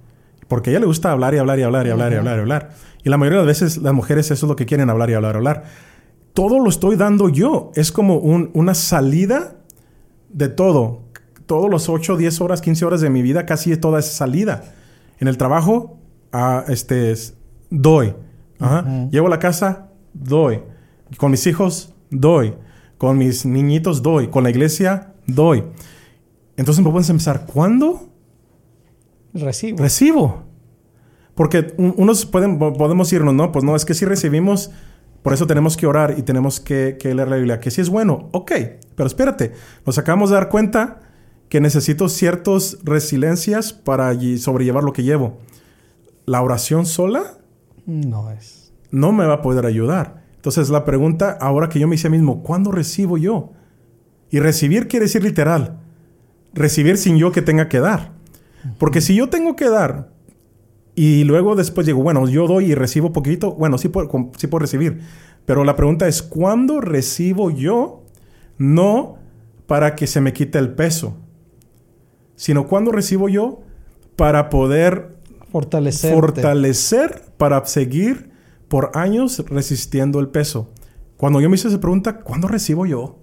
[0.47, 2.39] porque a ella le gusta hablar y hablar y hablar y hablar y hablar y
[2.39, 2.69] hablar.
[3.03, 5.15] Y la mayoría de las veces las mujeres eso es lo que quieren, hablar y
[5.15, 5.63] hablar y hablar.
[6.33, 7.71] Todo lo estoy dando yo.
[7.75, 9.57] Es como una salida
[10.33, 11.03] de todo.
[11.45, 14.73] Todos los 8, 10 horas, 15 horas de mi vida, casi toda esa salida.
[15.19, 15.97] En el trabajo,
[16.31, 17.13] a este,
[17.69, 18.15] doy.
[19.11, 20.61] Llevo a la casa, doy.
[21.17, 22.55] Con mis hijos, doy.
[22.97, 24.27] Con mis niñitos, doy.
[24.27, 25.63] Con la iglesia, doy.
[26.55, 28.09] Entonces me puedes empezar, ¿cuándo?
[29.33, 29.77] Recibo.
[29.79, 30.43] Recibo.
[31.35, 33.51] Porque unos pueden, podemos irnos, ¿no?
[33.51, 34.71] Pues no, es que si recibimos
[35.23, 37.59] por eso tenemos que orar y tenemos que, leer la Biblia.
[37.61, 38.51] Que si es bueno, ok,
[38.95, 39.53] pero espérate,
[39.85, 40.99] nos acabamos de dar cuenta
[41.47, 45.39] que necesito ciertas resiliencias para sobrellevar lo que llevo.
[46.25, 47.37] La oración sola
[47.85, 48.73] no es.
[48.91, 50.23] No me va a poder ayudar.
[50.35, 53.53] Entonces la pregunta ahora que yo me hice mismo, ¿cuándo recibo yo?
[54.29, 55.79] Y recibir quiere decir literal.
[56.53, 58.11] Recibir sin yo que tenga que dar.
[58.77, 60.09] Porque si yo tengo que dar
[60.95, 63.53] y luego después digo, bueno, yo doy y recibo poquito.
[63.53, 65.01] Bueno, sí puedo, sí puedo recibir.
[65.45, 68.03] Pero la pregunta es, ¿cuándo recibo yo?
[68.57, 69.17] No
[69.67, 71.17] para que se me quite el peso,
[72.35, 73.61] sino cuándo recibo yo
[74.15, 75.15] para poder
[75.51, 78.31] fortalecer, para seguir
[78.67, 80.71] por años resistiendo el peso.
[81.17, 83.19] Cuando yo me hice esa pregunta, ¿cuándo recibo yo?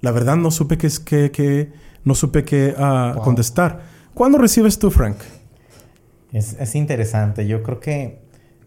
[0.00, 1.72] La verdad no supe qué es que,
[2.04, 3.80] no supe qué uh, contestar.
[4.14, 5.16] ¿Cuándo recibes tú, Frank?
[6.32, 7.46] Es, interesante.
[7.46, 8.18] Yo creo que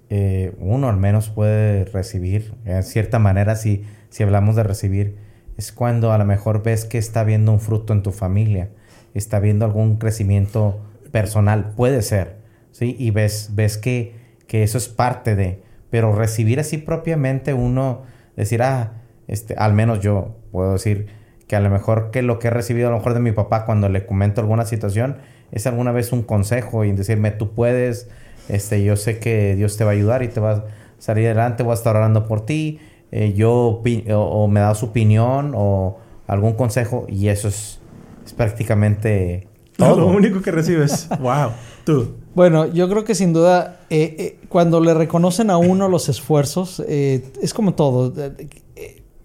[0.10, 5.18] eh, uno al menos puede recibir, en cierta manera, si, si hablamos de recibir,
[5.58, 8.70] es cuando a lo mejor ves que está viendo un fruto en tu familia,
[9.14, 10.80] está viendo algún crecimiento
[11.12, 12.38] personal, puede ser,
[12.72, 12.96] ¿sí?
[13.00, 14.14] Y ves, ves que,
[14.48, 18.04] que eso es parte de, pero recibir así propiamente uno,
[18.36, 21.08] decir, ah, este, al menos yo puedo decir
[21.48, 23.66] que a lo mejor que lo que he recibido a lo mejor de mi papá
[23.66, 25.18] cuando le comento alguna situación
[25.52, 28.08] es alguna vez un consejo y decirme tú puedes,
[28.50, 30.66] este, yo sé que Dios te va a ayudar y te va a
[31.00, 32.80] salir adelante, voy a estar orando por ti,
[33.12, 33.82] eh, yo
[34.14, 37.80] o, me da su opinión o algún consejo y eso es,
[38.26, 40.02] es prácticamente todo.
[40.02, 41.08] lo único que recibes.
[41.20, 41.52] wow.
[41.86, 42.16] Tú.
[42.34, 46.80] Bueno, yo creo que sin duda, eh, eh, cuando le reconocen a uno los esfuerzos,
[46.82, 48.12] es como todo.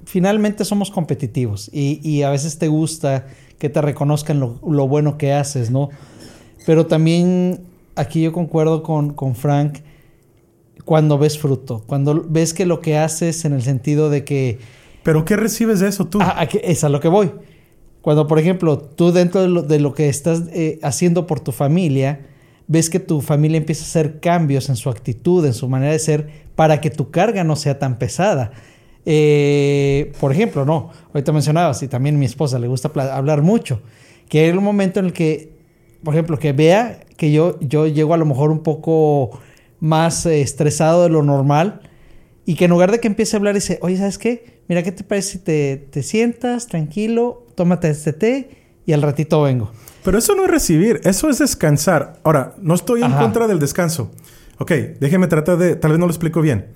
[0.04, 3.26] Finalmente somos competitivos y, a veces te gusta
[3.58, 5.90] que te reconozcan lo, lo, bueno que haces, ¿no?
[6.66, 7.60] Pero también
[7.96, 9.78] aquí yo concuerdo con, con Frank
[10.84, 14.58] cuando ves fruto, cuando ves que lo que haces en el sentido de que...
[15.02, 16.18] ¿Pero qué recibes de eso tú?
[16.20, 17.30] Ah, es a lo que voy.
[18.02, 22.26] Cuando, por ejemplo, tú dentro de lo, que estás eh, haciendo por tu familia,
[22.66, 25.98] ves que tu familia empieza a hacer cambios en su actitud, en su manera de
[25.98, 28.52] ser, para que tu carga no sea tan pesada.
[29.06, 33.80] Eh, por ejemplo, no, ahorita mencionabas, y también a mi esposa le gusta hablar mucho,
[34.28, 35.52] que hay un momento en el que,
[36.04, 39.40] por ejemplo, que vea que yo, yo llego a lo mejor un poco
[39.80, 41.80] más eh, estresado de lo normal
[42.46, 44.62] y que en lugar de que empiece a hablar dice, oye, ¿sabes qué?
[44.68, 48.50] Mira, ¿qué te parece si te, sientas tranquilo, tómate este té
[48.86, 49.70] y al ratito vengo?
[50.04, 52.20] Pero eso no es recibir, eso es descansar.
[52.22, 54.10] Ahora, no estoy en contra del descanso.
[54.58, 56.68] Ok, déjeme tratar de, tal vez no lo explico bien.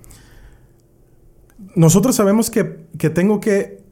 [1.74, 2.64] Nosotros sabemos que,
[3.10, 3.82] tengo que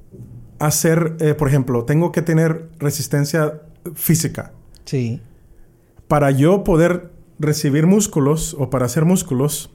[0.59, 3.61] hacer, eh, por ejemplo, tengo que tener resistencia
[3.95, 4.53] física.
[4.85, 5.21] Sí.
[6.09, 9.71] Para yo poder recibir músculos o para hacer músculos,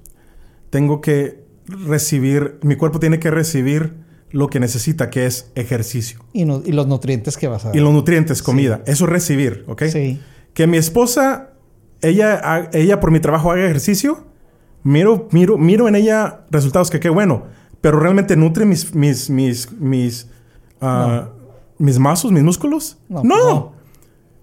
[0.69, 3.95] tengo que recibir, mi cuerpo tiene que recibir
[4.31, 6.19] lo que necesita, que es ejercicio.
[6.33, 7.77] Y, los nutrientes que vas a dar.
[7.77, 8.81] Y los nutrientes, comida.
[8.85, 9.83] Eso es recibir, ¿ok?
[9.83, 10.19] Sí.
[10.53, 11.51] Que mi esposa,
[12.01, 14.25] ella, ella por mi trabajo haga ejercicio,
[14.83, 17.45] miro, miro, miro en ella resultados que qué bueno,
[17.81, 20.27] pero realmente nutre mis, mis, mis, mis,
[20.81, 21.27] uh,
[21.77, 22.97] mis mazos, mis músculos.
[23.09, 23.23] No.
[23.23, 23.73] no.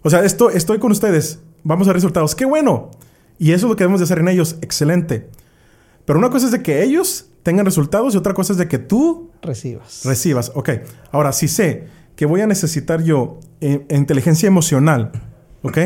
[0.02, 1.40] O sea, esto, estoy con ustedes.
[1.62, 2.34] Vamos a resultados.
[2.34, 2.90] ¡Qué bueno!
[3.38, 4.56] Y eso es lo que debemos de hacer en ellos.
[4.60, 5.28] Excelente.
[6.04, 8.78] Pero una cosa es de que ellos tengan resultados y otra cosa es de que
[8.78, 10.02] tú recibas.
[10.04, 10.52] Recibas.
[10.54, 10.70] Ok.
[11.10, 15.10] Ahora, si sé que voy a necesitar yo eh, inteligencia emocional,
[15.62, 15.78] ¿ok?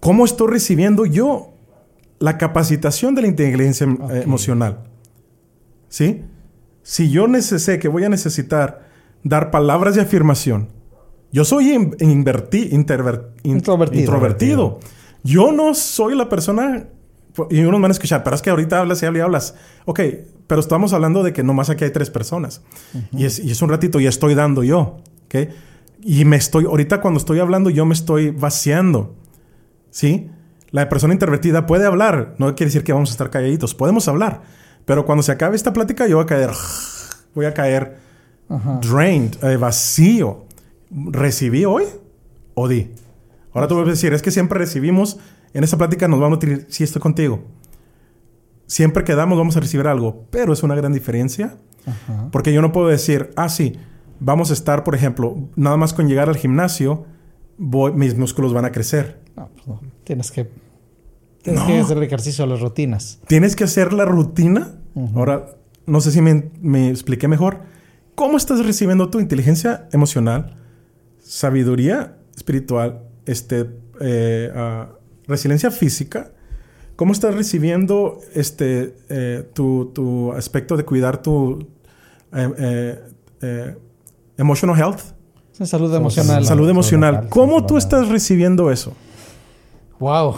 [0.00, 1.52] ¿Cómo estoy recibiendo yo
[2.18, 4.87] la capacitación de la inteligencia em, emocional?
[5.88, 6.22] ¿Sí?
[6.82, 8.88] Si yo sé que voy a necesitar
[9.22, 10.68] dar palabras de afirmación,
[11.32, 12.74] yo soy introvertido.
[13.44, 14.80] introvertido.
[15.22, 16.86] Yo no soy la persona.
[17.50, 19.54] Y unos van a escuchar, pero es que ahorita hablas y hablas y hablas.
[19.84, 20.00] Ok,
[20.46, 22.62] pero estamos hablando de que nomás aquí hay tres personas.
[23.12, 25.00] y, es, y, es, un ratito y estoy dando yo.
[25.26, 25.50] ¿Ok?
[26.02, 26.64] Y me estoy.
[26.64, 29.14] Ahorita cuando estoy hablando, yo me estoy vaciando.
[29.90, 30.30] ¿Sí?
[30.70, 32.34] La persona introvertida puede hablar.
[32.38, 33.74] No quiere decir que vamos a estar calladitos.
[33.74, 34.42] Podemos hablar.
[34.88, 36.50] Pero cuando se acabe esta plática, yo voy a caer.
[37.34, 37.98] Voy a caer.
[38.80, 40.46] Drained, eh, vacío.
[40.90, 41.84] ¿Recibí hoy
[42.54, 42.90] o di?
[43.52, 45.18] Ahora tú vas a decir, es que siempre recibimos,
[45.52, 47.44] en esa plática nos vamos a decir, sí estoy contigo.
[48.66, 51.58] Siempre que damos vamos a recibir algo, pero es una gran diferencia.
[52.32, 53.76] Porque yo no puedo decir, ah, sí,
[54.20, 57.04] vamos a estar, por ejemplo, nada más con llegar al gimnasio,
[57.58, 59.20] mis músculos van a crecer.
[59.36, 59.80] No, pues no.
[60.04, 60.48] Tienes que,
[61.48, 63.20] tienes que hacer el ejercicio las rutinas.
[63.26, 64.74] Tienes que hacer la rutina.
[65.14, 65.46] Ahora,
[65.86, 67.60] no sé si me, me expliqué mejor.
[68.14, 70.56] ¿Cómo estás recibiendo tu inteligencia emocional,
[71.22, 73.68] sabiduría espiritual este,
[74.00, 74.86] eh,
[75.26, 76.32] resiliencia física,
[76.96, 81.68] ¿cómo estás recibiendo este, eh, tu, aspecto de cuidar tu
[82.32, 82.98] eh,
[84.36, 85.00] emotional health?
[85.64, 86.44] Salud emocional.
[86.44, 87.28] Salud emocional.
[87.28, 88.94] ¿Cómo tú estás recibiendo eso?
[89.98, 90.36] Wow.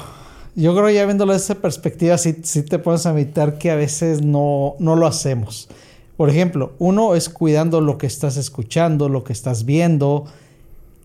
[0.55, 4.75] Yo creo ya viéndolo desde esa perspectiva, sí, te puedes evitar que a veces no,
[4.79, 5.69] no lo hacemos.
[6.17, 10.25] Por ejemplo, uno es cuidando lo que estás escuchando, lo que estás viendo,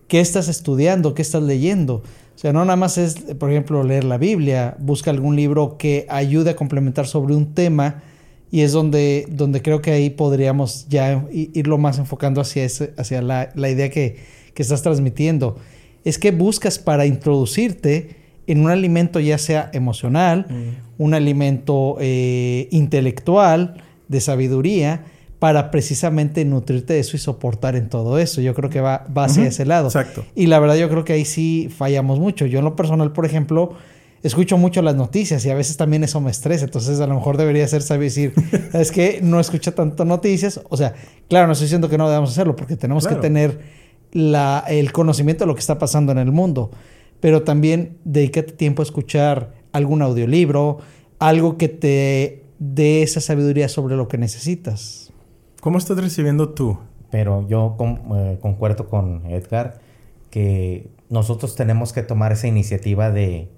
[0.08, 2.02] qué estás estudiando, qué estás leyendo.
[2.34, 6.06] O sea, no nada más es, por ejemplo, leer la Biblia, busca algún libro que
[6.10, 8.02] ayude a complementar sobre un tema
[8.50, 13.22] y es donde, donde creo que ahí podríamos ya irlo más enfocando hacia, ese, hacia
[13.22, 14.18] la, idea que,
[14.54, 15.56] estás transmitiendo.
[16.04, 21.02] Es que buscas para introducirte en un alimento ya sea emocional, mm.
[21.02, 25.04] un alimento eh, intelectual, de sabiduría,
[25.38, 28.40] para precisamente nutrirte de eso y soportar en todo eso.
[28.40, 29.88] Yo creo que va, va hacia ese lado.
[29.88, 30.24] Exacto.
[30.34, 32.46] Y la verdad yo creo que ahí sí fallamos mucho.
[32.46, 33.74] Yo en lo personal, por ejemplo,
[34.22, 36.64] escucho mucho las noticias y a veces también eso me estresa.
[36.64, 38.32] Entonces a lo mejor debería ser saber decir,
[38.72, 40.60] es que no escucha tanto noticias.
[40.70, 40.94] O sea,
[41.28, 43.60] claro, no estoy diciendo que no debemos hacerlo porque tenemos que tener
[44.12, 46.70] la, el conocimiento de lo que está pasando en el mundo.
[47.20, 50.78] Pero también dedícate tiempo a escuchar algún audiolibro,
[51.18, 55.12] algo que te dé esa sabiduría sobre lo que necesitas.
[55.60, 56.78] ¿Cómo estás recibiendo tú?
[57.10, 57.76] Pero yo
[58.16, 59.78] eh, concuerdo con Edgar
[60.30, 63.48] que nosotros tenemos que tomar esa iniciativa de,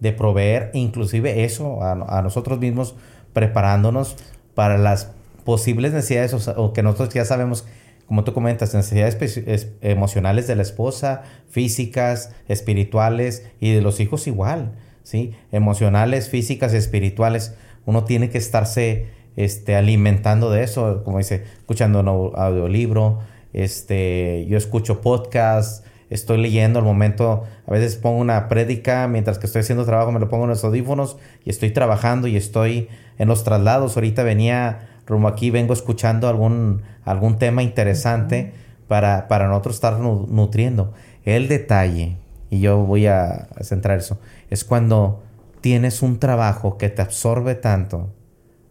[0.00, 2.94] de proveer inclusive eso a, a, nosotros mismos
[3.32, 4.16] preparándonos
[4.54, 5.12] para las
[5.44, 7.66] posibles necesidades o, que nosotros ya sabemos
[8.08, 14.72] como tú comentas, necesidades emocionales de la esposa, físicas, espirituales y de los hijos igual,
[15.02, 15.32] ¿sí?
[15.52, 17.54] Emocionales, físicas, espirituales.
[17.84, 23.20] Uno tiene que estarse este, alimentando de eso, como dice, escuchando un audiolibro,
[23.52, 29.44] este, yo escucho podcasts, estoy leyendo al momento, a veces pongo una prédica mientras que
[29.46, 33.28] estoy haciendo trabajo, me lo pongo en los audífonos y estoy trabajando y estoy en
[33.28, 33.96] los traslados.
[33.96, 38.52] Ahorita venía rumbo aquí, vengo escuchando algún, algún tema interesante
[38.86, 40.92] para, para nosotros estar nutriendo.
[41.24, 42.18] El detalle,
[42.50, 45.22] y yo voy a centrar eso, es cuando
[45.60, 48.12] tienes un trabajo que te absorbe tanto,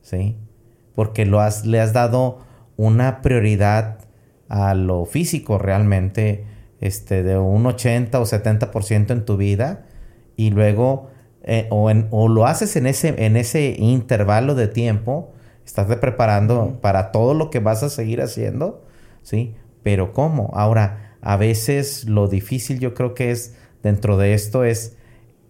[0.02, 0.38] ¿sí?
[0.97, 2.39] porque lo has, le has dado
[2.76, 4.00] una prioridad
[4.50, 6.45] a lo físico realmente,
[6.80, 9.86] este, de un 80 o 70% en tu vida,
[10.36, 11.10] y luego,
[11.43, 15.34] eh, o, en, o, lo haces en ese, en ese intervalo de tiempo,
[15.67, 18.84] estás preparando para todo lo que vas a seguir haciendo,
[19.21, 19.53] ¿sí?
[19.84, 20.51] Pero ¿cómo?
[20.53, 24.95] Ahora, a veces lo difícil yo creo que es dentro de esto es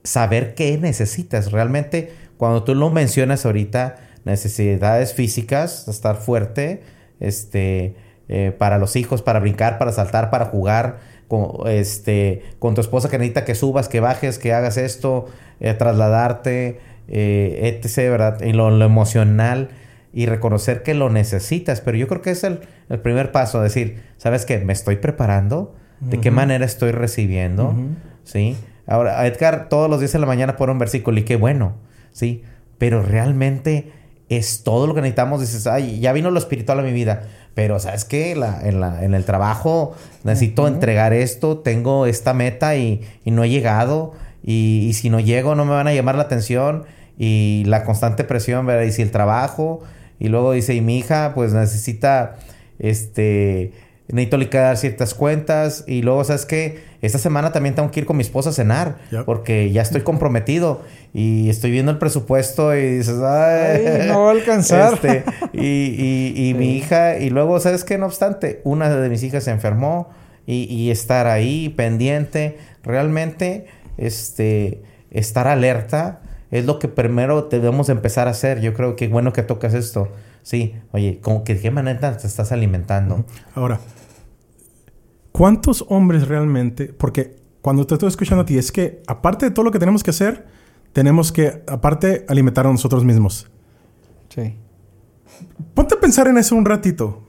[0.04, 1.52] saber qué necesitas.
[1.52, 6.82] Realmente, cuando tú lo mencionas ahorita, necesidades físicas, estar fuerte,
[7.20, 7.96] este,
[8.28, 13.10] eh, para los hijos, para brincar, para saltar, para jugar, con, este, con tu esposa
[13.10, 15.28] que necesita que subas, que bajes, que hagas esto,
[15.60, 18.42] eh, trasladarte, eh, etc., ¿verdad?
[18.42, 19.70] Y lo, emocional
[20.18, 22.58] y reconocer que lo necesitas, pero yo creo que es el,
[23.04, 24.58] primer paso, decir, ¿sabes qué?
[24.58, 27.76] Me estoy preparando, ¿de qué manera estoy recibiendo?
[28.24, 28.58] ¿Sí?
[28.88, 31.76] Ahora, Edgar todos los días en la mañana pone un versículo y qué bueno,
[32.14, 32.42] ¿sí?
[32.80, 33.92] Pero realmente
[34.28, 35.40] es todo lo que necesitamos.
[35.40, 37.22] Dices, ay, ya vino lo espiritual a mi vida.
[37.54, 38.36] Pero, ¿sabes qué?
[38.36, 43.44] La, en, la, en el trabajo necesito entregar esto, tengo esta meta y, y no
[43.44, 44.14] he llegado.
[44.42, 46.86] Y, y, si no llego, no me van a llamar la atención.
[47.20, 48.82] Y la constante presión, ¿verdad?
[48.82, 49.84] Y si el trabajo.
[50.20, 52.38] Y luego dice, y mi hija, pues necesita,
[52.80, 53.72] este,
[54.08, 56.80] necesito liquidar ciertas cuentas y luego, ¿sabes qué?
[57.02, 60.82] Esta semana también tengo que ir con mi esposa a cenar porque ya estoy comprometido
[61.14, 64.94] y estoy viendo el presupuesto y dices, ay, no va a alcanzar.
[64.96, 67.98] Este, y, y, mi hija, y luego, ¿sabes qué?
[67.98, 70.10] No obstante, una de mis hijas se enfermó
[70.48, 78.28] y, y estar ahí pendiente, realmente, este, estar alerta es lo que primero debemos empezar
[78.28, 78.62] a hacer.
[78.62, 80.10] Yo creo que bueno que tocas esto.
[80.44, 83.26] Sí, oye, ¿cómo, que, ¿de qué manera te estás alimentando?
[83.54, 83.80] Ahora,
[85.38, 86.86] ¿Cuántos hombres realmente?
[86.86, 90.02] Porque cuando te estoy escuchando a ti, es que aparte de todo lo que tenemos
[90.02, 90.48] que hacer,
[90.94, 93.48] tenemos que, aparte, alimentar a nosotros mismos.
[94.30, 94.56] Sí.
[95.76, 97.22] Ponte a pensar en eso un ratito.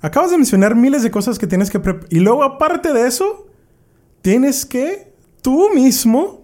[0.00, 3.46] Acabas de mencionar miles de cosas que tienes que Y luego, aparte de eso,
[4.20, 6.41] tienes que tú mismo,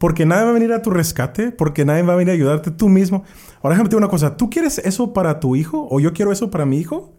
[0.00, 2.70] porque nadie va a venir a tu rescate, porque nadie va a venir a ayudarte
[2.70, 3.22] tú mismo.
[3.56, 4.34] Ahora déjame decir una cosa.
[4.34, 5.86] ¿Tú quieres eso para tu hijo?
[5.90, 7.12] ¿O yo quiero eso para mi hijo?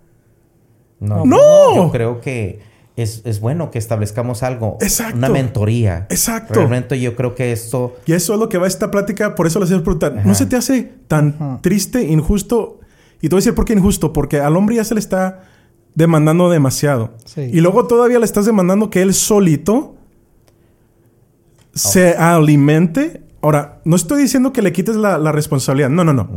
[1.00, 1.24] No.
[1.24, 1.76] ¡No!
[1.76, 2.60] Yo creo que
[2.96, 4.80] es, bueno que establezcamos algo.
[4.82, 5.15] Exacto.
[5.15, 6.08] Una mentoría.
[6.10, 6.56] Exacto.
[6.56, 7.98] Realmente yo creo que esto...
[8.08, 10.26] Y eso es lo que va a esta plática, por eso le hacemos preguntar.
[10.26, 12.80] ¿No se te hace tan triste, injusto?
[13.22, 14.12] Y te voy a decir por qué injusto.
[14.12, 15.44] Porque al hombre ya se le está
[15.94, 17.12] demandando demasiado.
[17.36, 19.98] Y luego todavía le estás demandando que él solito
[21.73, 23.23] se alimente.
[23.41, 25.89] Ahora, no estoy diciendo que le quites la, responsabilidad.
[25.89, 26.27] No, no, no,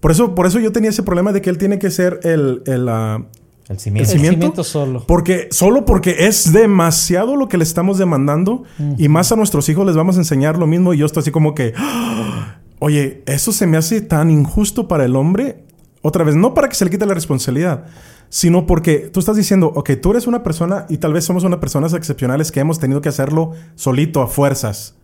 [0.00, 2.62] Por eso, por eso yo tenía ese problema de que él tiene que ser el,
[2.66, 3.24] el, ah,
[3.68, 4.64] el cimiento.
[4.64, 5.04] solo.
[5.06, 8.64] Porque, solo porque es demasiado lo que le estamos demandando.
[8.98, 10.94] Y más a nuestros hijos les vamos a enseñar lo mismo.
[10.94, 12.58] Y yo estoy así como que, ¡Ah!
[12.80, 15.64] oye, eso se me hace tan injusto para el hombre.
[16.02, 17.84] Otra vez, no para que se le quite la responsabilidad,
[18.28, 21.60] sino porque tú estás diciendo, ok, tú eres una persona y tal vez somos unas
[21.60, 24.96] personas excepcionales que hemos tenido que hacerlo solito, a fuerzas,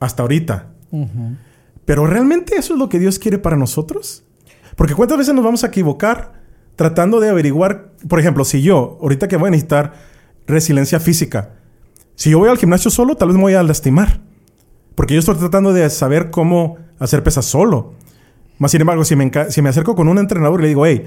[0.00, 0.68] hasta ahorita.
[1.84, 4.24] Pero realmente eso es lo que Dios quiere para nosotros.
[4.76, 6.40] Porque cuántas veces nos vamos a equivocar
[6.76, 9.94] tratando de averiguar, por ejemplo, si yo, ahorita que voy a necesitar
[10.46, 11.54] resiliencia física,
[12.14, 14.20] si yo voy al gimnasio solo, tal vez me voy a lastimar.
[14.94, 17.94] Porque yo estoy tratando de saber cómo hacer pesas solo.
[18.58, 21.04] Más sin embargo, si me, si me acerco con un entrenador y le digo, hey,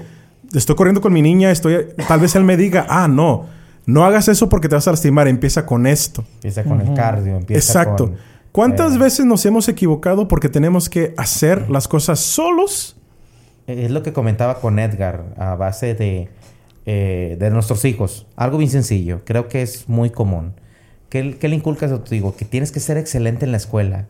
[0.54, 3.46] estoy corriendo con mi niña, estoy, tal vez él me diga, ah, no,
[3.86, 6.24] no hagas eso porque te vas a lastimar, empieza con esto.
[6.34, 8.12] Empieza con el cardio, empieza Exacto.
[8.52, 12.96] ¿Cuántas eh, veces nos hemos equivocado porque tenemos que hacer las cosas solos
[13.66, 16.28] es lo que comentaba con Edgar a base de,
[16.86, 18.26] eh, de nuestros hijos.
[18.36, 19.22] Algo bien sencillo.
[19.24, 20.54] Creo que es muy común.
[21.08, 22.36] ¿Qué, le inculcas a tu hijo?
[22.36, 24.06] Que tienes que ser excelente en la escuela.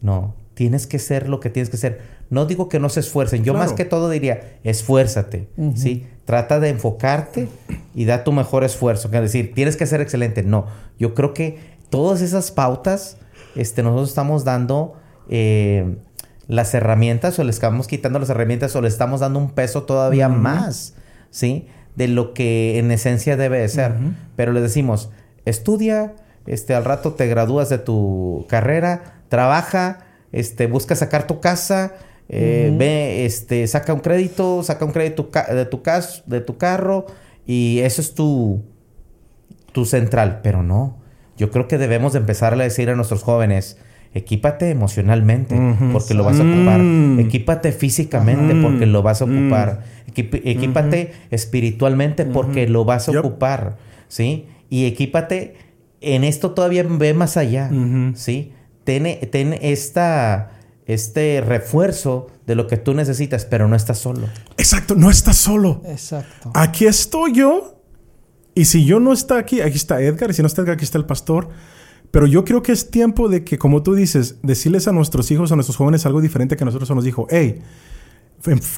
[0.00, 0.34] No.
[0.54, 2.02] tienes que ser lo que tienes que ser.
[2.32, 6.06] No digo que no se esfuercen, yo más que todo diría, esfuérzate, ¿sí?
[6.24, 7.46] Trata de enfocarte
[7.94, 9.10] y da tu mejor esfuerzo.
[9.12, 10.42] Es decir, tienes que ser excelente.
[10.42, 10.64] No,
[10.98, 11.58] yo creo que
[11.90, 13.18] todas esas pautas,
[13.54, 14.94] este, nosotros estamos dando
[15.28, 15.94] eh,
[16.48, 20.30] las herramientas o le estamos quitando las herramientas o le estamos dando un peso todavía
[20.30, 20.94] más,
[21.28, 21.66] ¿sí?
[21.96, 23.92] De lo que en esencia debe de ser.
[24.36, 25.10] Pero le decimos,
[25.44, 26.14] estudia,
[26.46, 31.92] este, al rato te gradúas de tu carrera, trabaja, este, busca sacar tu casa,
[32.34, 37.04] eh, ve, este, saca un crédito, saca un crédito de tu, cas de tu carro
[37.46, 38.62] y eso es tu,
[39.72, 40.40] tu central.
[40.42, 40.96] Pero no,
[41.36, 43.76] yo creo que debemos de empezar a decir a nuestros jóvenes,
[44.14, 45.54] equípate emocionalmente
[45.92, 46.78] porque lo vas a ocupar.
[46.80, 47.20] Mm.
[47.20, 49.82] Equípate físicamente porque lo vas a ocupar.
[50.16, 53.76] equípate espiritualmente porque lo vas a ocupar,
[54.08, 54.46] ¿sí?
[54.70, 55.56] Y equípate
[56.00, 57.70] en esto todavía ve más allá,
[58.14, 58.52] ¿sí?
[58.84, 64.28] Ten, ten esta este refuerzo de lo que tú necesitas, pero no estás solo.
[64.56, 65.82] Exacto, no estás solo.
[65.86, 66.50] Exacto.
[66.54, 67.78] Aquí estoy yo.
[68.54, 70.30] Y si yo no está aquí, aquí está Edgar.
[70.30, 71.48] Y si no está Edgar, aquí está el pastor.
[72.10, 75.50] Pero yo creo que es tiempo de que, como tú dices, decirles a nuestros hijos,
[75.50, 77.26] a nuestros jóvenes algo diferente que a nosotros nos dijo.
[77.30, 77.62] Hey,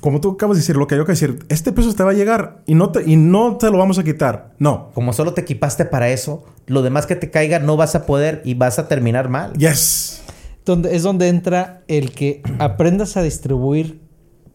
[0.01, 2.15] como tú acabas de decir, lo que yo que decir, este peso te va a
[2.15, 4.55] llegar y no, te, y no te lo vamos a quitar.
[4.59, 4.91] No.
[4.95, 8.43] Como solo te equipaste para eso, lo demás que te caiga no vas a poder
[8.45, 9.55] y vas a terminar mal.
[9.55, 10.24] Yes.
[10.65, 14.01] Donde, es donde entra el que aprendas a distribuir,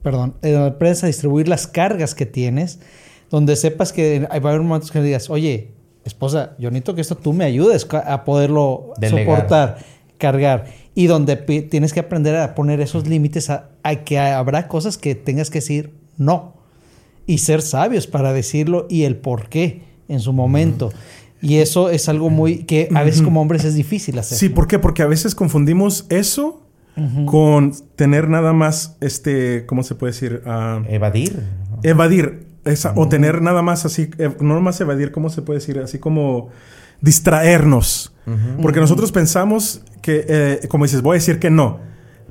[0.02, 2.80] perdón, eh, aprendas a distribuir las cargas que tienes,
[3.30, 5.72] donde sepas que va a haber momentos que digas, oye,
[6.04, 9.78] esposa, yo necesito que esto tú me ayudes a poderlo soportar,
[10.18, 10.66] cargar.
[10.96, 13.70] Y donde tienes que aprender a poner esos límites a,
[14.06, 16.56] que habrá cosas que tengas que decir no.
[17.26, 20.92] Y ser sabios para decirlo y el por qué en su momento.
[21.42, 24.38] Y eso es algo muy que a veces como hombres es difícil hacer.
[24.38, 24.80] Sí, ¿por qué?
[24.80, 26.64] Porque a veces confundimos eso
[27.26, 30.42] con tener nada más, este, ¿cómo se puede decir?
[30.46, 31.44] Ah, evadir.
[31.84, 32.48] Evadir.
[32.66, 35.80] Esa, O tener nada más así, eh, no más evadir, ¿cómo se puede decir?
[35.80, 36.50] Así como
[37.02, 38.14] distraernos.
[38.62, 41.80] Porque nosotros pensamos que, eh, como dices, voy a decir que no.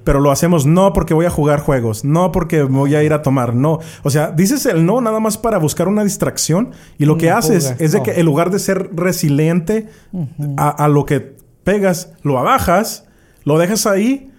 [0.05, 3.22] Pero lo hacemos no porque voy a jugar juegos, no porque voy a ir a
[3.22, 3.78] tomar, no.
[4.03, 7.74] O sea, dices el no nada más para buscar una distracción y lo que haces
[7.78, 9.88] es de que en lugar de ser resiliente
[10.57, 13.05] a, a, lo que pegas, lo abajas,
[13.44, 14.30] lo dejas ahí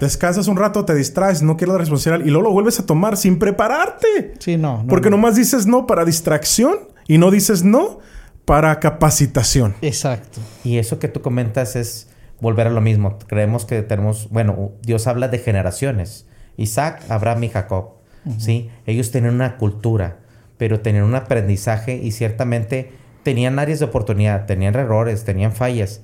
[0.00, 3.16] Descansas un rato, te distraes, no quieres la responsabilidad y luego lo vuelves a tomar
[3.16, 4.34] sin prepararte.
[4.38, 4.84] Sí, no.
[4.88, 6.76] Porque nomás dices no para distracción
[7.08, 7.98] y no dices no
[8.44, 9.74] para capacitación.
[9.82, 10.40] Exacto.
[10.62, 12.08] Y eso que tú comentas es
[12.40, 13.18] volver a lo mismo.
[13.26, 16.26] Creemos que tenemos, bueno, Dios habla de generaciones.
[16.56, 17.98] Isaac, Abraham y Jacob.
[18.38, 18.70] ¿sí?
[18.86, 20.18] Ellos tenían una cultura,
[20.56, 26.02] pero tenían un aprendizaje y ciertamente tenían áreas de oportunidad, tenían errores, tenían fallas,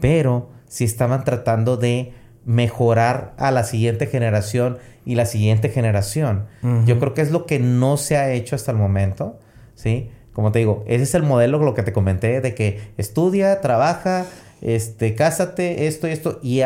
[0.00, 2.12] pero si estaban tratando de
[2.44, 6.46] mejorar a la siguiente generación y la siguiente generación.
[6.84, 9.40] Yo creo que es lo que no se ha hecho hasta el momento,
[9.74, 10.10] ¿sí?
[10.32, 14.26] Como te digo, ese es el modelo, lo que te comenté, de que estudia, trabaja,
[14.60, 16.60] este, cásate, esto y esto, y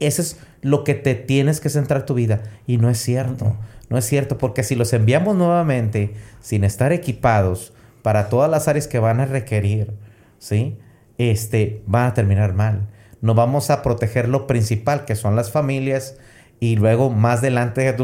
[0.00, 2.42] eso es lo que te tienes que centrar tu vida.
[2.66, 3.56] Y no es cierto,
[3.88, 7.72] no es cierto, porque si los enviamos nuevamente sin estar equipados
[8.02, 9.94] para todas las áreas que van a requerir,
[10.38, 10.76] ¿sí?
[11.18, 12.88] Este, van a terminar mal
[13.20, 16.16] no vamos a proteger lo principal, que son las familias,
[16.60, 17.94] y luego más adelante,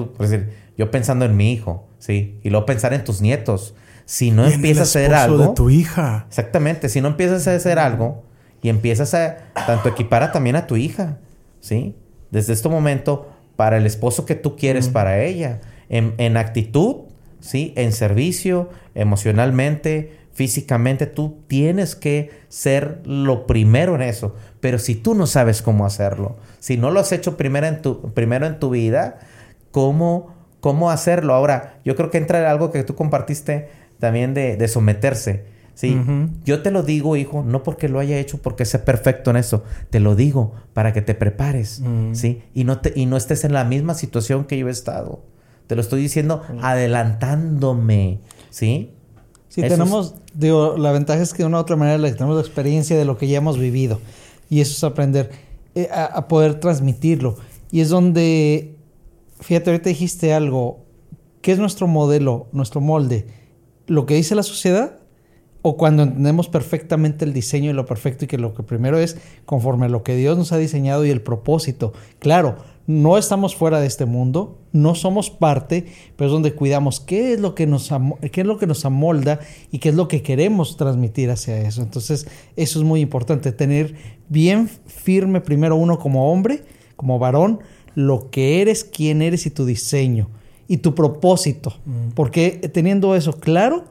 [0.77, 2.39] yo pensando en mi hijo, ¿sí?
[2.43, 3.75] Y luego pensar en tus nietos.
[4.05, 5.39] Si no empiezas a hacer algo...
[5.39, 6.27] de tu hija.
[6.29, 6.89] Exactamente.
[6.89, 8.25] Si no empiezas a hacer algo
[8.63, 11.19] y empiezas a tanto equipar también a tu hija,
[11.61, 11.95] ¿sí?
[12.31, 17.03] Desde este momento, para el esposo que tú quieres para ella, en, en actitud,
[17.41, 17.75] ¿sí?
[17.77, 24.35] En servicio, emocionalmente, físicamente, tú tienes que ser lo primero en eso.
[24.61, 28.13] Pero si tú no sabes cómo hacerlo, si no lo has hecho primero en tu,
[28.13, 29.19] primero en tu vida,
[29.71, 31.35] ¿cómo, ¿cómo hacerlo?
[31.35, 35.45] Ahora, yo creo que entra algo que tú compartiste también de, someterse.
[35.75, 35.99] Sí,
[36.45, 39.65] yo te lo digo, hijo, no porque lo haya hecho porque sea perfecto en eso,
[39.91, 42.43] te lo digo para que te prepares, ¿sí?
[42.55, 45.23] Y no, te, y no estés en la misma situación que yo he estado.
[45.67, 48.21] Te lo estoy diciendo adelantándome,
[48.51, 48.93] ¿sí?
[49.49, 52.97] Sí, tenemos, digo, la ventaja es que de una u otra manera tenemos la experiencia
[52.97, 54.01] de lo que ya hemos vivido.
[54.49, 55.31] Y eso es aprender
[55.75, 57.37] eh, a, poder transmitirlo.
[57.71, 58.77] Y es donde,
[59.41, 60.85] fíjate, ahorita dijiste algo,
[61.43, 63.27] ¿qué es nuestro modelo, nuestro molde?
[63.87, 64.99] ¿Lo que dice la sociedad?
[65.65, 69.17] ¿O cuando entendemos perfectamente el diseño y lo perfecto y que lo que primero es
[69.47, 71.93] conforme a lo que Dios nos ha diseñado y el propósito?
[72.19, 72.57] Claro,
[72.89, 75.87] no estamos fuera de este mundo, no somos parte,
[76.17, 77.91] pero es donde cuidamos qué es lo que nos,
[78.33, 79.39] qué es lo que nos amolda
[79.71, 81.81] y qué es lo que queremos transmitir hacia eso.
[81.83, 83.95] Entonces, eso es muy importante, tener
[84.29, 86.65] bien firme primero uno como hombre,
[86.97, 87.61] como varón,
[87.95, 90.29] lo que eres, quién eres y tu diseño
[90.67, 91.75] y tu propósito.
[92.15, 93.85] Porque teniendo eso claro,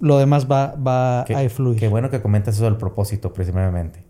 [0.00, 1.78] lo demás va, va a fluir.
[1.78, 4.04] Qué bueno que comentas eso del propósito, precisamente.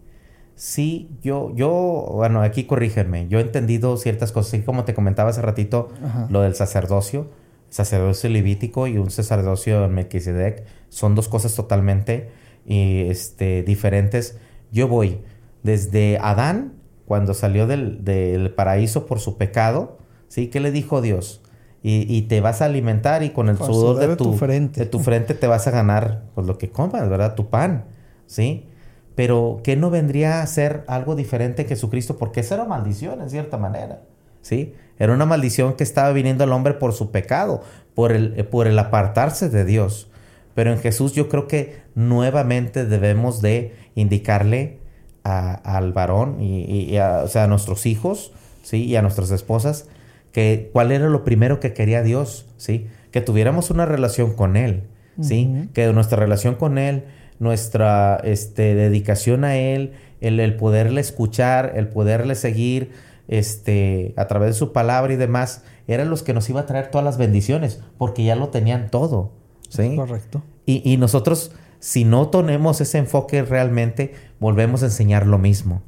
[0.57, 3.27] Sí, yo, yo, bueno, aquí corrígeme.
[3.29, 5.89] Yo he entendido ciertas cosas, como te comentaba hace ratito,
[6.29, 7.29] lo del sacerdocio,
[7.71, 12.31] sacerdocio levítico y un sacerdocio Melquisedec, son dos cosas totalmente
[12.67, 14.39] este, diferentes.
[14.71, 15.19] Yo voy
[15.65, 16.75] desde Adán,
[17.07, 20.49] cuando salió del, del paraíso por su pecado, ¿sí?
[20.49, 21.43] ¿Qué le dijo Dios?
[21.87, 24.81] Y, te vas a alimentar y con el sudor de tu, frente.
[24.81, 27.35] de tu frente te vas a ganar pues, lo que comas, ¿verdad?
[27.35, 27.85] Tu pan,
[28.27, 28.67] ¿sí?
[29.15, 32.17] Pero ¿qué no vendría a ser algo diferente que Jesucristo?
[32.17, 34.01] Porque esa era maldición en cierta manera,
[34.41, 34.73] ¿sí?
[34.99, 37.61] Era una maldición que estaba viniendo al hombre por su pecado,
[37.95, 40.09] por el, por el apartarse de Dios.
[40.55, 44.79] Pero en Jesús yo creo que nuevamente debemos de indicarle
[45.23, 48.33] al varón y, a, o sea, a nuestros hijos,
[48.63, 48.85] ¿sí?
[48.85, 49.87] Y a nuestras esposas,
[50.35, 52.89] que cuál era lo primero que quería Dios, ¿sí?
[53.13, 54.83] Que tuviéramos una relación con Él,
[55.21, 55.69] ¿sí?
[55.73, 57.05] Que nuestra relación con Él,
[57.39, 62.91] nuestra este, dedicación a Él, el, el, poderle escuchar, el poderle seguir
[63.29, 66.91] este, a través de su palabra y demás, eran los que nos iba a traer
[66.91, 69.31] todas las bendiciones, porque ya lo tenían todo,
[69.69, 69.95] ¿sí?
[69.95, 70.43] Correcto.
[70.67, 75.83] Y, y nosotros, si no tenemos ese enfoque realmente, volvemos a enseñar lo mismo.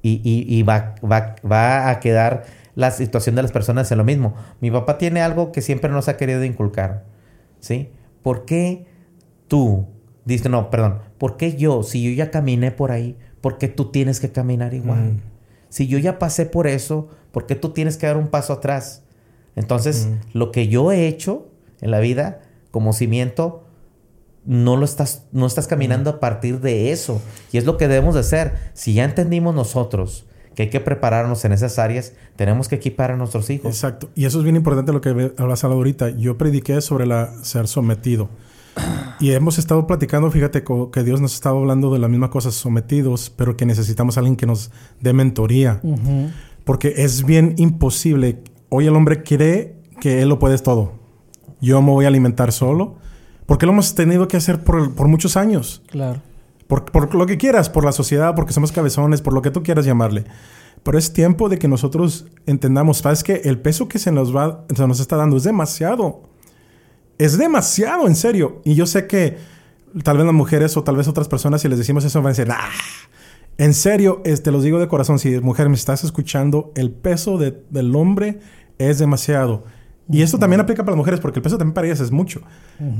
[0.00, 2.44] Y, y, y va, va, va a quedar
[2.74, 4.34] la situación de las personas es lo mismo.
[4.60, 7.04] Mi papá tiene algo que siempre nos ha querido inculcar.
[7.60, 7.90] ¿Sí?
[8.22, 8.86] ¿Por qué
[9.48, 9.86] tú,
[10.24, 13.90] dice, no, perdón, ¿por qué yo, si yo ya caminé por ahí, ¿por qué tú
[13.90, 15.04] tienes que caminar igual?
[15.04, 15.20] Mm.
[15.68, 19.02] Si yo ya pasé por eso, ¿por qué tú tienes que dar un paso atrás?
[19.56, 20.38] Entonces, mm.
[20.38, 21.48] lo que yo he hecho
[21.80, 23.64] en la vida como cimiento,
[24.44, 26.16] no lo estás, no estás caminando mm.
[26.16, 27.22] a partir de eso.
[27.52, 28.54] Y es lo que debemos de hacer.
[28.74, 33.16] Si ya entendimos nosotros que hay que prepararnos en esas áreas, tenemos que equipar a
[33.16, 33.74] nuestros hijos.
[33.74, 34.10] Exacto.
[34.14, 36.10] Y eso es bien importante lo que hablas ahorita.
[36.10, 38.28] Yo prediqué sobre la ser sometido.
[39.20, 43.30] Y hemos estado platicando, fíjate, que Dios nos estaba hablando de las mismas cosas sometidos,
[43.30, 45.80] pero que necesitamos a alguien que nos dé mentoría.
[46.64, 48.42] Porque es bien imposible.
[48.68, 50.92] Hoy el hombre cree que él lo puede todo.
[51.60, 52.96] Yo me voy a alimentar solo.
[53.46, 55.82] Porque lo hemos tenido que hacer por, por muchos años.
[55.88, 56.20] Claro.
[56.66, 59.84] Por, lo que quieras, por la sociedad, porque somos cabezones, por lo que tú quieras
[59.84, 60.24] llamarle.
[60.82, 64.64] Pero es tiempo de que nosotros entendamos, ¿sabes que El peso que se nos, va,
[64.74, 66.22] se nos está dando es demasiado.
[67.18, 68.60] Es demasiado, en serio.
[68.64, 69.36] Y yo sé que
[70.02, 72.36] tal vez las mujeres o tal vez otras personas, si les decimos eso, van a
[72.36, 72.70] decir, ¡ah!
[73.56, 77.38] En serio, te este, los digo de corazón, si mujer me estás escuchando, el peso
[77.38, 78.40] del hombre
[78.78, 79.64] es demasiado.
[80.10, 82.42] Y esto también aplica para las mujeres, porque el peso también para ellas es mucho.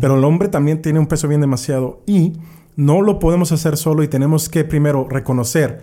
[0.00, 2.02] Pero el hombre también tiene un peso bien demasiado.
[2.06, 2.34] Y
[2.76, 5.82] no lo podemos hacer solo y tenemos que primero reconocer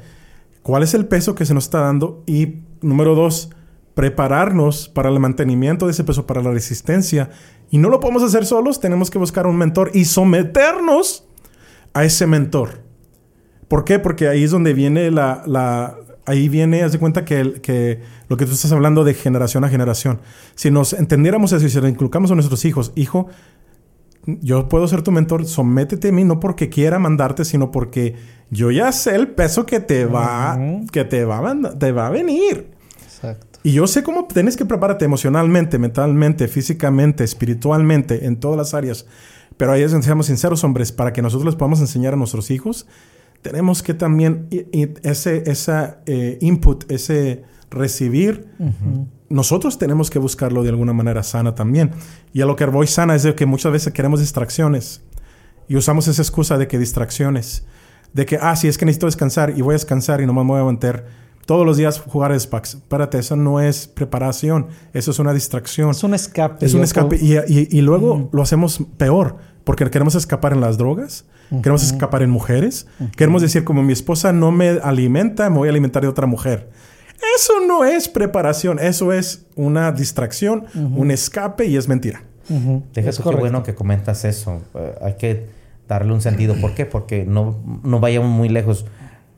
[0.61, 3.49] cuál es el peso que se nos está dando y número dos,
[3.93, 7.29] prepararnos para el mantenimiento de ese peso, para la resistencia.
[7.69, 11.25] Y no lo podemos hacer solos, tenemos que buscar un mentor y someternos
[11.93, 12.83] a ese mentor.
[13.67, 13.99] ¿Por qué?
[13.99, 15.43] Porque ahí es donde viene la...
[15.45, 19.63] la ahí viene, haz de cuenta que, que lo que tú estás hablando de generación
[19.63, 20.21] a generación.
[20.55, 23.27] Si nos entendiéramos eso y se lo inculcamos a nuestros hijos, hijo,
[24.25, 28.15] yo puedo ser tu mentor, sométete a mí no porque quiera mandarte, sino porque
[28.49, 30.59] yo ya sé el peso que te va,
[30.91, 32.71] que te va, a te va a venir.
[33.03, 33.59] Exacto.
[33.63, 39.05] Y yo sé cómo tienes que prepararte emocionalmente, mentalmente, físicamente, espiritualmente, en todas las áreas.
[39.57, 42.49] Pero ahí es donde seamos sinceros, hombres, para que nosotros les podamos enseñar a nuestros
[42.49, 42.87] hijos,
[43.41, 44.47] tenemos que también
[45.03, 48.47] ese esa, eh, input, ese recibir,
[49.29, 51.91] nosotros tenemos que buscarlo de alguna manera sana también.
[52.33, 55.01] Y a lo que voy sana es de que muchas veces queremos distracciones
[55.67, 57.65] y usamos esa excusa de que distracciones,
[58.13, 60.43] de que, ah, sí, es que necesito descansar y voy a descansar y no me
[60.43, 61.05] voy a mantener
[61.45, 62.75] todos los días jugar Spax.
[62.75, 65.91] Espérate, eso no es preparación, eso es una distracción.
[65.91, 66.65] Es un escape.
[66.65, 67.17] Es un escape.
[67.17, 72.29] Y, y, luego lo hacemos peor, porque queremos escapar en las drogas, queremos escapar en
[72.29, 76.27] mujeres, queremos decir, como mi esposa no me alimenta, me voy a alimentar de otra
[76.27, 76.69] mujer.
[77.35, 82.23] Eso no es preparación, eso es una distracción, un escape y es mentira.
[82.93, 84.61] Deja qué bueno que comentas eso.
[84.73, 85.47] Eh, hay que
[85.87, 86.55] darle un sentido.
[86.55, 86.85] ¿Por qué?
[86.85, 88.85] Porque no, no vayamos muy lejos.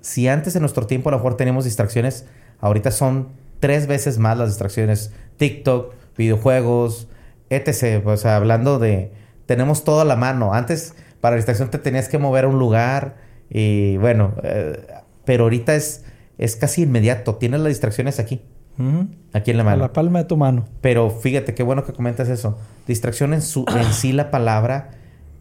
[0.02, 2.26] Si antes en nuestro tiempo a lo mejor teníamos distracciones,
[2.60, 3.30] ahorita son
[3.60, 5.12] tres veces más las distracciones.
[5.38, 7.08] TikTok, videojuegos,
[7.50, 8.06] etc.
[8.06, 9.12] O sea, hablando de...
[9.46, 10.54] Tenemos todo a la mano.
[10.54, 13.16] Antes para distracción te tenías que mover a un lugar
[13.50, 14.86] y bueno, eh,
[15.26, 16.04] pero ahorita es
[16.38, 17.36] es casi inmediato.
[17.36, 18.42] Tienes las distracciones aquí.
[19.34, 19.84] Aquí en la mano.
[19.84, 20.66] A la palma de tu mano.
[20.82, 22.58] Pero fíjate, qué bueno que comentas eso.
[22.88, 24.92] Distracción en, su, en sí la palabra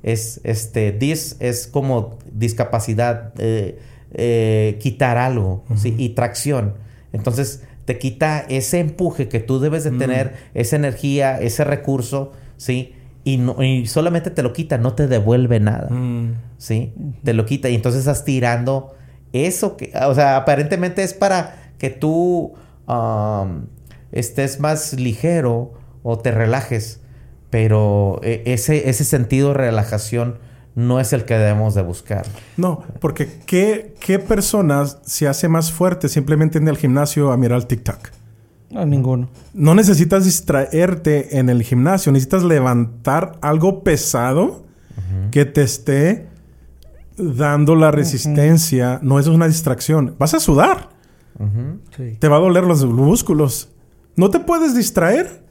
[0.03, 3.79] es, este, dis es como discapacidad, eh,
[4.13, 5.95] eh, quitar algo, ¿sí?
[5.97, 6.75] Y tracción.
[7.13, 12.95] Entonces, te quita ese empuje que tú debes de tener, esa energía, ese recurso, ¿sí?
[13.25, 15.89] Y, no, y solamente te lo quita, no te devuelve nada.
[16.59, 16.93] ¿sí?
[17.23, 18.95] Te lo quita y entonces estás tirando
[19.33, 22.55] eso que, o sea, aparentemente es para que tú
[22.87, 23.67] um,
[24.13, 25.73] estés más ligero
[26.03, 27.01] o te relajes,
[27.51, 30.39] pero eh, ese, ese sentido de relajación
[30.75, 32.25] no es el que debemos de buscar.
[32.57, 37.59] No, porque ¿qué, ¿qué persona se hace más fuerte simplemente en el gimnasio a mirar
[37.59, 38.09] el TikTok?
[38.71, 39.29] No, ninguno.
[39.53, 44.65] No necesitas distraerte en el gimnasio, necesitas levantar algo pesado
[45.31, 46.29] que te esté
[47.17, 48.99] dando la resistencia.
[49.03, 50.15] No es una distracción.
[50.19, 50.91] Vas a sudar.
[51.97, 52.17] Sí.
[52.19, 53.71] Te va a doler los músculos.
[54.17, 55.43] No te puedes distraer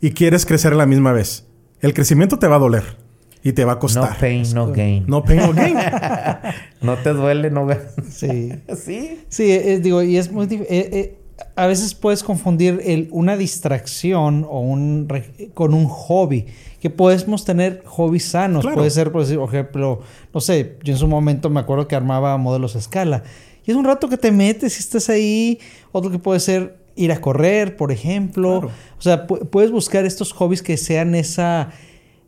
[0.00, 1.46] y quieres crecer a la misma vez.
[1.80, 2.96] El crecimiento te va a doler
[3.42, 4.18] y te va a No costar.
[4.18, 5.04] pain, no gain.
[5.06, 5.76] No pain, no gain.
[6.80, 7.94] No te duele, no ganas.
[8.10, 8.52] Sí.
[8.76, 9.20] sí.
[9.28, 11.18] Sí, eh, digo, y es muy dif- eh, eh,
[11.56, 15.08] a veces puedes confundir el, una distracción o un
[15.54, 16.46] con un hobby.
[16.80, 18.60] Que podemos tener hobbies sanos.
[18.62, 18.76] Claro.
[18.76, 20.00] Puede ser, por ejemplo,
[20.34, 23.22] no sé, yo en su momento me acuerdo que armaba modelos a escala.
[23.64, 25.58] Y es un rato que te metes y estás ahí.
[25.92, 28.60] Otro que puede ser ir a correr, por ejemplo.
[28.60, 28.74] Claro.
[28.98, 31.70] O sea, pu- puedes buscar estos hobbies que sean esa.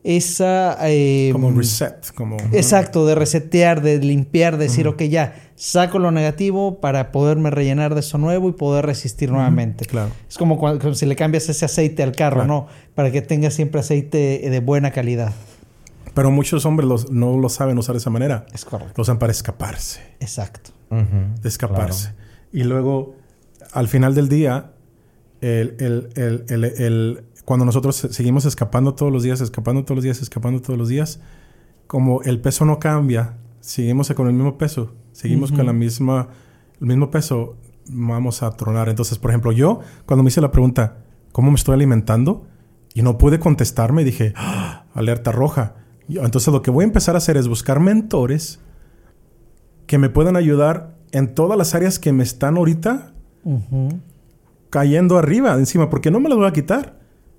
[0.03, 0.79] Esa.
[0.89, 2.13] eh, Como reset.
[2.15, 7.51] Como, Exacto, de resetear, de limpiar, de decir, ok, ya, saco lo negativo para poderme
[7.51, 9.85] rellenar de eso nuevo y poder resistir nuevamente.
[9.87, 10.11] Claro.
[10.29, 12.49] Es como cuando, como si le cambias ese aceite al carro, Claro.
[12.49, 12.67] ¿no?
[12.95, 15.33] Para que tenga siempre aceite de buena calidad.
[16.15, 18.47] Pero muchos hombres los- no lo saben usar de esa manera.
[18.53, 18.95] Es correcto.
[18.97, 20.01] Lo usan para escaparse.
[20.21, 20.71] Exacto.
[20.91, 22.13] De escaparse.
[22.53, 23.17] Y luego,
[23.73, 24.73] al final del día,
[25.41, 29.97] el, el- el- el- el- cuando nosotros se- seguimos escapando todos los días, escapando todos
[29.97, 31.21] los días, escapando todos los días,
[31.87, 36.29] como el peso no cambia, seguimos con el mismo peso, seguimos con la misma,
[36.79, 37.57] el mismo peso,
[37.89, 38.91] vamos a tronar.
[38.91, 40.99] Entonces, por ejemplo, yo, cuando me hice la pregunta,
[41.33, 42.47] ¿cómo me estoy alimentando?
[42.93, 45.77] Y no pude contestarme, dije, "Ah, alerta roja.
[46.09, 48.61] Entonces, lo que voy a empezar a hacer es buscar mentores
[49.87, 53.15] que me puedan ayudar en todas las áreas que me están ahorita
[54.69, 56.99] cayendo arriba, encima, porque no me las voy a quitar.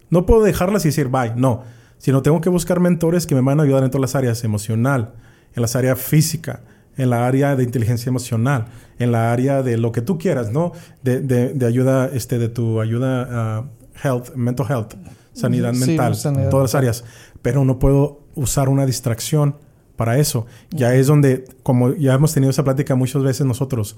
[0.09, 1.61] No puedo dejarlas y decir bye, no.
[1.99, 5.13] Sino tengo que buscar mentores que me van a ayudar en todas las áreas emocional,
[5.53, 6.63] en las áreas física,
[6.97, 8.65] en la área de inteligencia emocional,
[8.99, 10.71] en la área de lo que tú quieras, ¿no?
[11.03, 13.27] De, de- de ayuda, este, de tu ayuda
[13.59, 13.65] a
[14.03, 14.93] health, mental health,
[15.33, 17.03] sanidad Sí, mental, sanidad todas las áreas.
[17.41, 19.55] Pero no puedo usar una distracción
[19.95, 20.45] para eso.
[20.71, 23.97] Ya es donde, como ya hemos tenido esa plática muchas veces nosotros,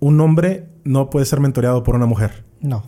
[0.00, 2.44] un hombre no puede ser mentoreado por una mujer.
[2.60, 2.84] No.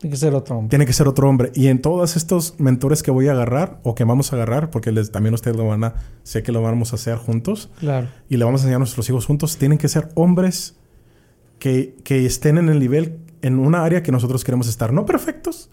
[0.00, 0.70] Tiene que ser otro hombre.
[0.70, 1.52] Tiene que ser otro hombre.
[1.54, 4.92] Y en todos estos mentores que voy a agarrar o que vamos a agarrar, porque
[4.92, 8.08] les, también ustedes lo van a, sé que lo vamos a hacer juntos Claro.
[8.28, 10.74] y le vamos a enseñar a nuestros hijos juntos, tienen que ser hombres
[11.58, 14.90] que, que estén en el nivel, en una área que nosotros queremos estar.
[14.92, 15.68] No perfectos,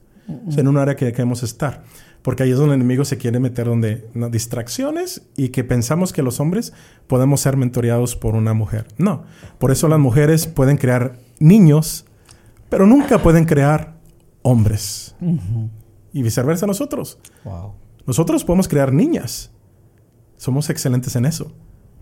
[0.46, 1.84] o sea, en un área que queremos estar.
[2.22, 6.12] Porque ahí es donde el enemigo se quiere meter, donde no, distracciones y que pensamos
[6.12, 6.74] que los hombres
[7.08, 8.88] podemos ser mentoreados por una mujer.
[8.98, 9.24] No.
[9.60, 12.06] Por eso las mujeres pueden crear niños,
[12.68, 13.96] pero nunca pueden crear
[14.42, 15.16] hombres.
[16.14, 17.20] Y viceversa nosotros.
[17.44, 17.74] Wow.
[18.06, 19.52] Nosotros podemos crear niñas.
[20.38, 21.52] Somos excelentes en eso.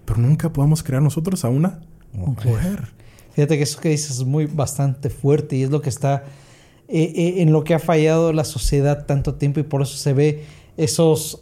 [0.05, 1.81] Pero nunca podemos crear nosotros a una
[2.13, 2.93] mujer.
[3.33, 6.23] Fíjate que eso que dices es muy bastante fuerte y es lo que está
[6.87, 10.13] eh, eh, en lo que ha fallado la sociedad tanto tiempo y por eso se
[10.13, 10.43] ve
[10.77, 11.41] esos,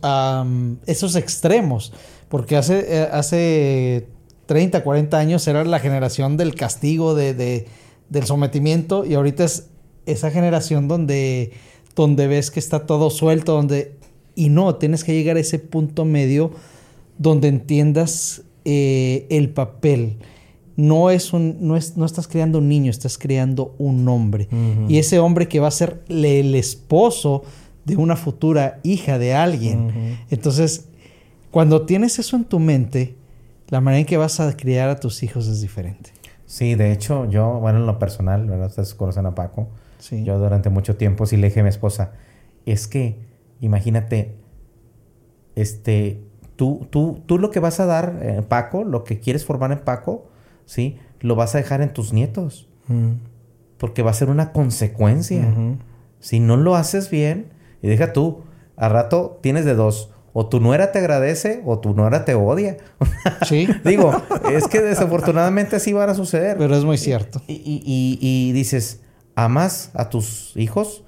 [0.87, 1.93] esos extremos.
[2.29, 4.07] Porque hace, eh, hace
[4.47, 7.67] 30, 40 años era la generación del castigo, de, de-
[8.09, 9.67] del sometimiento y ahorita es
[10.05, 11.51] esa generación donde,
[11.95, 13.95] donde ves que está todo suelto, donde...
[14.35, 16.51] Y no, tienes que llegar a ese punto medio
[17.19, 20.17] donde entiendas eh, el papel.
[20.75, 24.47] No, es un, no, es, no estás creando un niño, estás creando un hombre.
[24.89, 27.43] Y ese hombre que va a ser le- el esposo
[27.85, 30.17] de una futura hija de alguien.
[30.31, 30.85] Entonces,
[31.51, 33.15] cuando tienes eso en tu mente,
[33.69, 36.09] la manera en que vas a criar a tus hijos es diferente.
[36.47, 38.67] Sí, de hecho, yo, bueno, en lo personal, ¿verdad?
[38.69, 39.67] Ustedes conocen a Paco.
[40.03, 40.25] Sí.
[40.25, 42.11] Yo durante mucho tiempo sí le dije a mi esposa,
[42.65, 43.19] es que,
[43.61, 44.35] imagínate,
[45.55, 46.21] este,
[46.55, 49.79] tú, tú, tú lo que vas a dar en Paco, lo que quieres formar en
[49.79, 50.27] Paco,
[50.65, 50.97] ¿sí?
[51.21, 53.15] Lo vas a dejar en tus nietos, Ujú.
[53.77, 55.53] porque va a ser una consecuencia.
[56.19, 57.47] Si no lo haces bien,
[57.81, 58.41] y deja tú,
[58.75, 62.77] al rato tienes de dos, o tu nuera te agradece o tu nuera te odia.
[63.47, 64.11] Sí, Digo,
[64.51, 66.57] es que desafortunadamente así van a suceder.
[66.57, 67.41] pero es muy cierto.
[67.47, 69.02] Y, y- y- y dices,
[69.35, 71.03] amas a tus hijos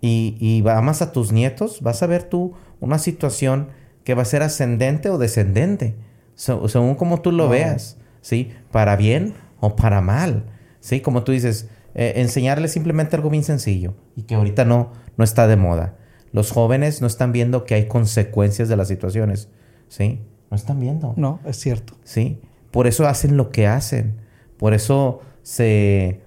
[0.00, 3.68] y, y amas a tus nietos, vas a ver tú una situación
[4.04, 5.96] que va a ser ascendente o descendente,
[6.34, 8.50] se- según como tú lo veas, ¿sí?
[8.70, 10.46] Para bien o para mal,
[10.80, 11.00] ¿sí?
[11.00, 15.46] Como tú dices, eh, enseñarles simplemente algo bien sencillo y que ahorita no, no está
[15.46, 15.96] de moda.
[16.32, 19.48] Los jóvenes no están viendo que hay consecuencias de las situaciones,
[19.88, 20.20] ¿sí?
[20.50, 21.12] No están viendo.
[21.16, 21.94] No, es cierto.
[22.04, 22.38] Sí,
[22.70, 24.16] por eso hacen lo que hacen.
[24.56, 26.20] Por eso se,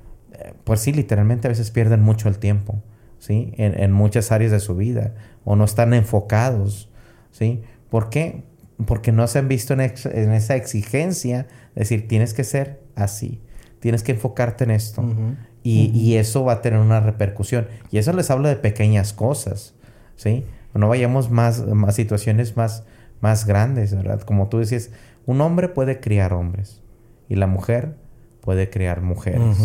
[0.63, 2.81] pues sí, literalmente a veces pierden mucho el tiempo,
[3.19, 3.53] ¿sí?
[3.57, 5.13] En, en muchas áreas de su vida
[5.45, 6.89] o no están enfocados,
[7.31, 7.61] ¿sí?
[7.89, 8.43] ¿Por qué?
[8.85, 13.41] Porque no se han visto en, esa exigencia, es decir, tienes que ser así,
[13.79, 15.03] tienes que enfocarte en esto.
[15.61, 17.67] y, y, eso va a tener una repercusión.
[17.91, 19.75] Y eso les hablo de pequeñas cosas,
[20.15, 20.43] ¿sí?
[20.73, 22.83] No vayamos más, más situaciones más,
[23.21, 24.21] más grandes, ¿verdad?
[24.21, 24.89] Como tú decías,
[25.25, 26.81] un hombre puede criar hombres
[27.29, 27.95] y la mujer
[28.41, 29.57] puede criar mujeres,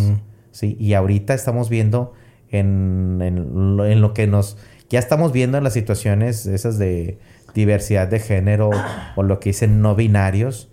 [0.51, 0.77] ¿sí?
[0.79, 2.13] Y ahorita estamos viendo
[2.51, 3.39] en, en,
[3.81, 4.57] en lo que nos...
[4.91, 7.19] Ya estamos viendo en las situaciones esas de
[7.55, 8.71] diversidad de género
[9.17, 10.71] o lo que dicen no binarios,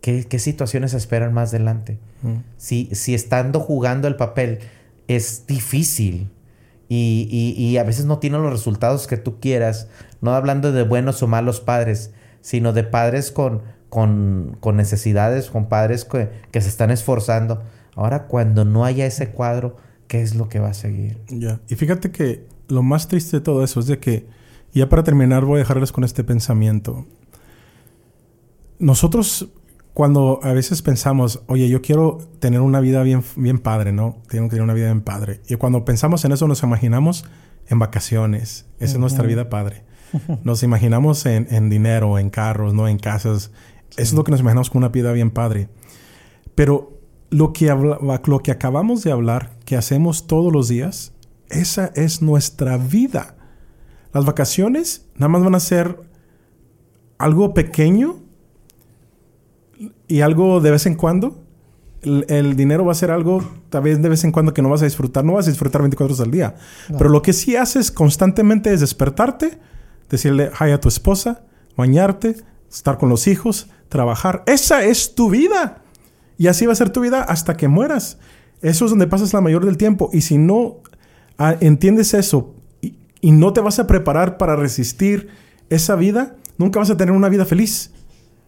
[0.00, 1.98] ¿qué, situaciones esperan más adelante?
[2.22, 2.36] Mm.
[2.56, 4.60] Si, si estando jugando el papel
[5.08, 6.30] es difícil
[6.88, 9.88] y, a veces no tiene los resultados que tú quieras,
[10.20, 16.04] no hablando de buenos o malos padres, sino de padres con, con, necesidades, con padres
[16.04, 17.62] que, que, se están esforzando.
[17.94, 19.76] Ahora, cuando no haya ese cuadro,
[20.08, 21.18] ¿qué es lo que va a seguir?
[21.28, 24.26] Ya, y fíjate que lo más triste de todo eso es de que
[24.72, 27.06] ya para terminar voy a dejarles con este pensamiento.
[28.78, 29.48] Nosotros
[29.94, 34.16] cuando a veces pensamos, oye, yo quiero tener una vida bien, bien padre, ¿no?
[34.28, 35.40] Tengo que tener una vida bien padre.
[35.48, 37.24] Y cuando pensamos en eso nos imaginamos
[37.68, 38.66] en vacaciones.
[38.80, 39.84] Esa es nuestra vida padre.
[40.44, 42.86] Nos imaginamos en, en, dinero, en carros, ¿no?
[42.86, 43.50] En casas.
[43.92, 45.68] Eso es lo que nos imaginamos con una vida bien padre.
[46.54, 46.93] Pero
[47.34, 51.12] lo que, lo que acabamos de hablar, que hacemos todos los días,
[51.48, 53.34] esa es nuestra vida.
[54.12, 55.98] Las vacaciones nada más van a ser
[57.18, 58.20] algo pequeño
[60.06, 61.42] y algo de vez en cuando.
[62.02, 64.82] El, dinero va a ser algo tal vez de vez en cuando que no vas
[64.82, 65.24] a disfrutar.
[65.24, 66.54] No vas a disfrutar 24 horas al día.
[66.96, 69.58] Pero lo que sí haces constantemente es despertarte,
[70.08, 71.42] decirle hi a tu esposa,
[71.76, 72.36] bañarte,
[72.70, 74.44] estar con los hijos, trabajar.
[74.46, 75.83] Esa es tu vida.
[76.38, 78.18] Y así va a ser tu vida hasta que mueras.
[78.62, 80.10] Eso es donde pasas la mayor del tiempo.
[80.12, 80.82] Y si no
[81.38, 82.54] ah, entiendes eso,
[83.24, 85.28] y no te vas a preparar para resistir
[85.70, 87.90] esa vida, nunca vas a tener una vida feliz.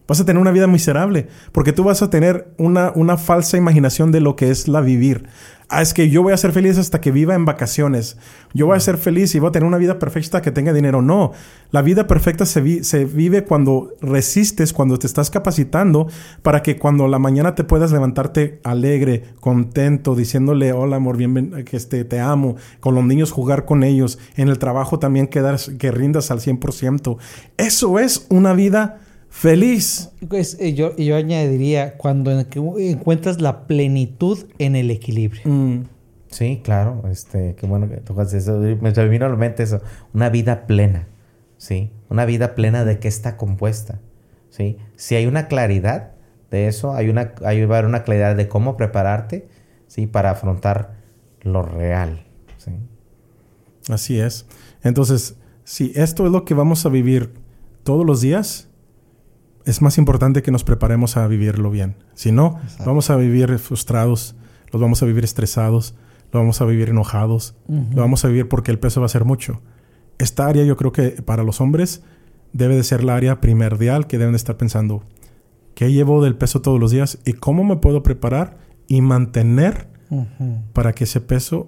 [0.07, 4.11] Vas a tener una vida miserable, porque tú vas a tener una, una falsa imaginación
[4.11, 5.27] de lo que es la vivir.
[5.69, 8.17] Ah, es que yo voy a ser feliz hasta que viva en vacaciones.
[8.53, 11.01] Yo voy a ser feliz y voy a tener una vida perfecta que tenga dinero.
[11.01, 11.33] No,
[11.71, 16.07] la vida perfecta se, se vive cuando resistes, cuando te estás capacitando
[16.41, 21.75] para que cuando la mañana te puedas levantarte alegre, contento, diciéndole, hola amor, bien, que
[21.75, 25.91] este, te amo, con los niños jugar con ellos, en el trabajo también quedar, que
[25.91, 27.17] rindas al 100%.
[27.57, 29.01] Eso es una vida
[29.37, 30.09] feliz.
[30.27, 35.43] Pues, eh, yo, yo añadiría, cuando encuentras la plenitud en el equilibrio.
[35.45, 35.83] Mm.
[36.29, 37.03] Sí, claro.
[37.09, 38.57] Este, qué bueno que tocas eso.
[38.57, 39.81] Me vino a la mente eso.
[40.13, 41.07] Una vida plena.
[41.57, 41.91] Sí.
[42.09, 43.99] Una vida plena de qué está compuesta.
[44.49, 44.77] Sí.
[44.95, 46.13] Si hay una claridad
[46.49, 49.47] de eso, hay una, hay va a haber una claridad de cómo prepararte,
[49.87, 50.95] sí, para afrontar
[51.41, 52.25] lo real.
[52.57, 52.71] Sí.
[53.89, 54.47] Así es.
[54.83, 57.33] Entonces, si esto es lo que vamos a vivir
[57.83, 58.69] todos los días,
[59.67, 61.97] es más importante que nos preparemos a vivirlo bien.
[62.13, 64.35] Si no, vamos a vivir frustrados,
[64.71, 65.93] los vamos a vivir estresados,
[66.31, 69.25] lo vamos a vivir enojados, lo vamos a vivir porque el peso va a ser
[69.25, 69.61] mucho.
[70.19, 72.01] Esta área yo creo que para los hombres
[72.53, 75.03] debe de ser la área primordial que deben de estar pensando.
[75.75, 78.57] ¿Qué llevo del peso todos los días y cómo me puedo preparar
[78.87, 79.89] y mantener
[80.71, 81.67] para que ese peso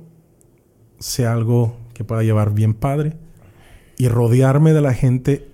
[1.00, 3.18] sea algo que pueda llevar bien padre
[3.97, 5.49] y rodearme de la gente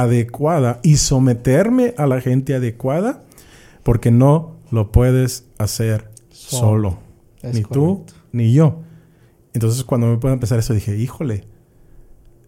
[0.00, 3.22] adecuada y someterme a la gente adecuada
[3.82, 6.98] porque no lo puedes hacer solo.
[7.42, 8.80] Ni tú ni yo.
[9.52, 11.44] Entonces cuando me puedo empezar eso dije, híjole,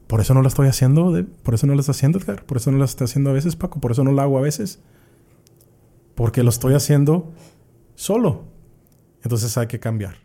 [0.07, 2.70] por eso no lo estoy haciendo, por eso no lo estoy haciendo, Edgar, por eso
[2.70, 4.80] no lo estoy haciendo a veces, Paco, por eso no lo hago a veces.
[6.14, 7.30] Porque lo estoy haciendo
[7.95, 8.45] solo.
[9.22, 10.24] Entonces hay que cambiar.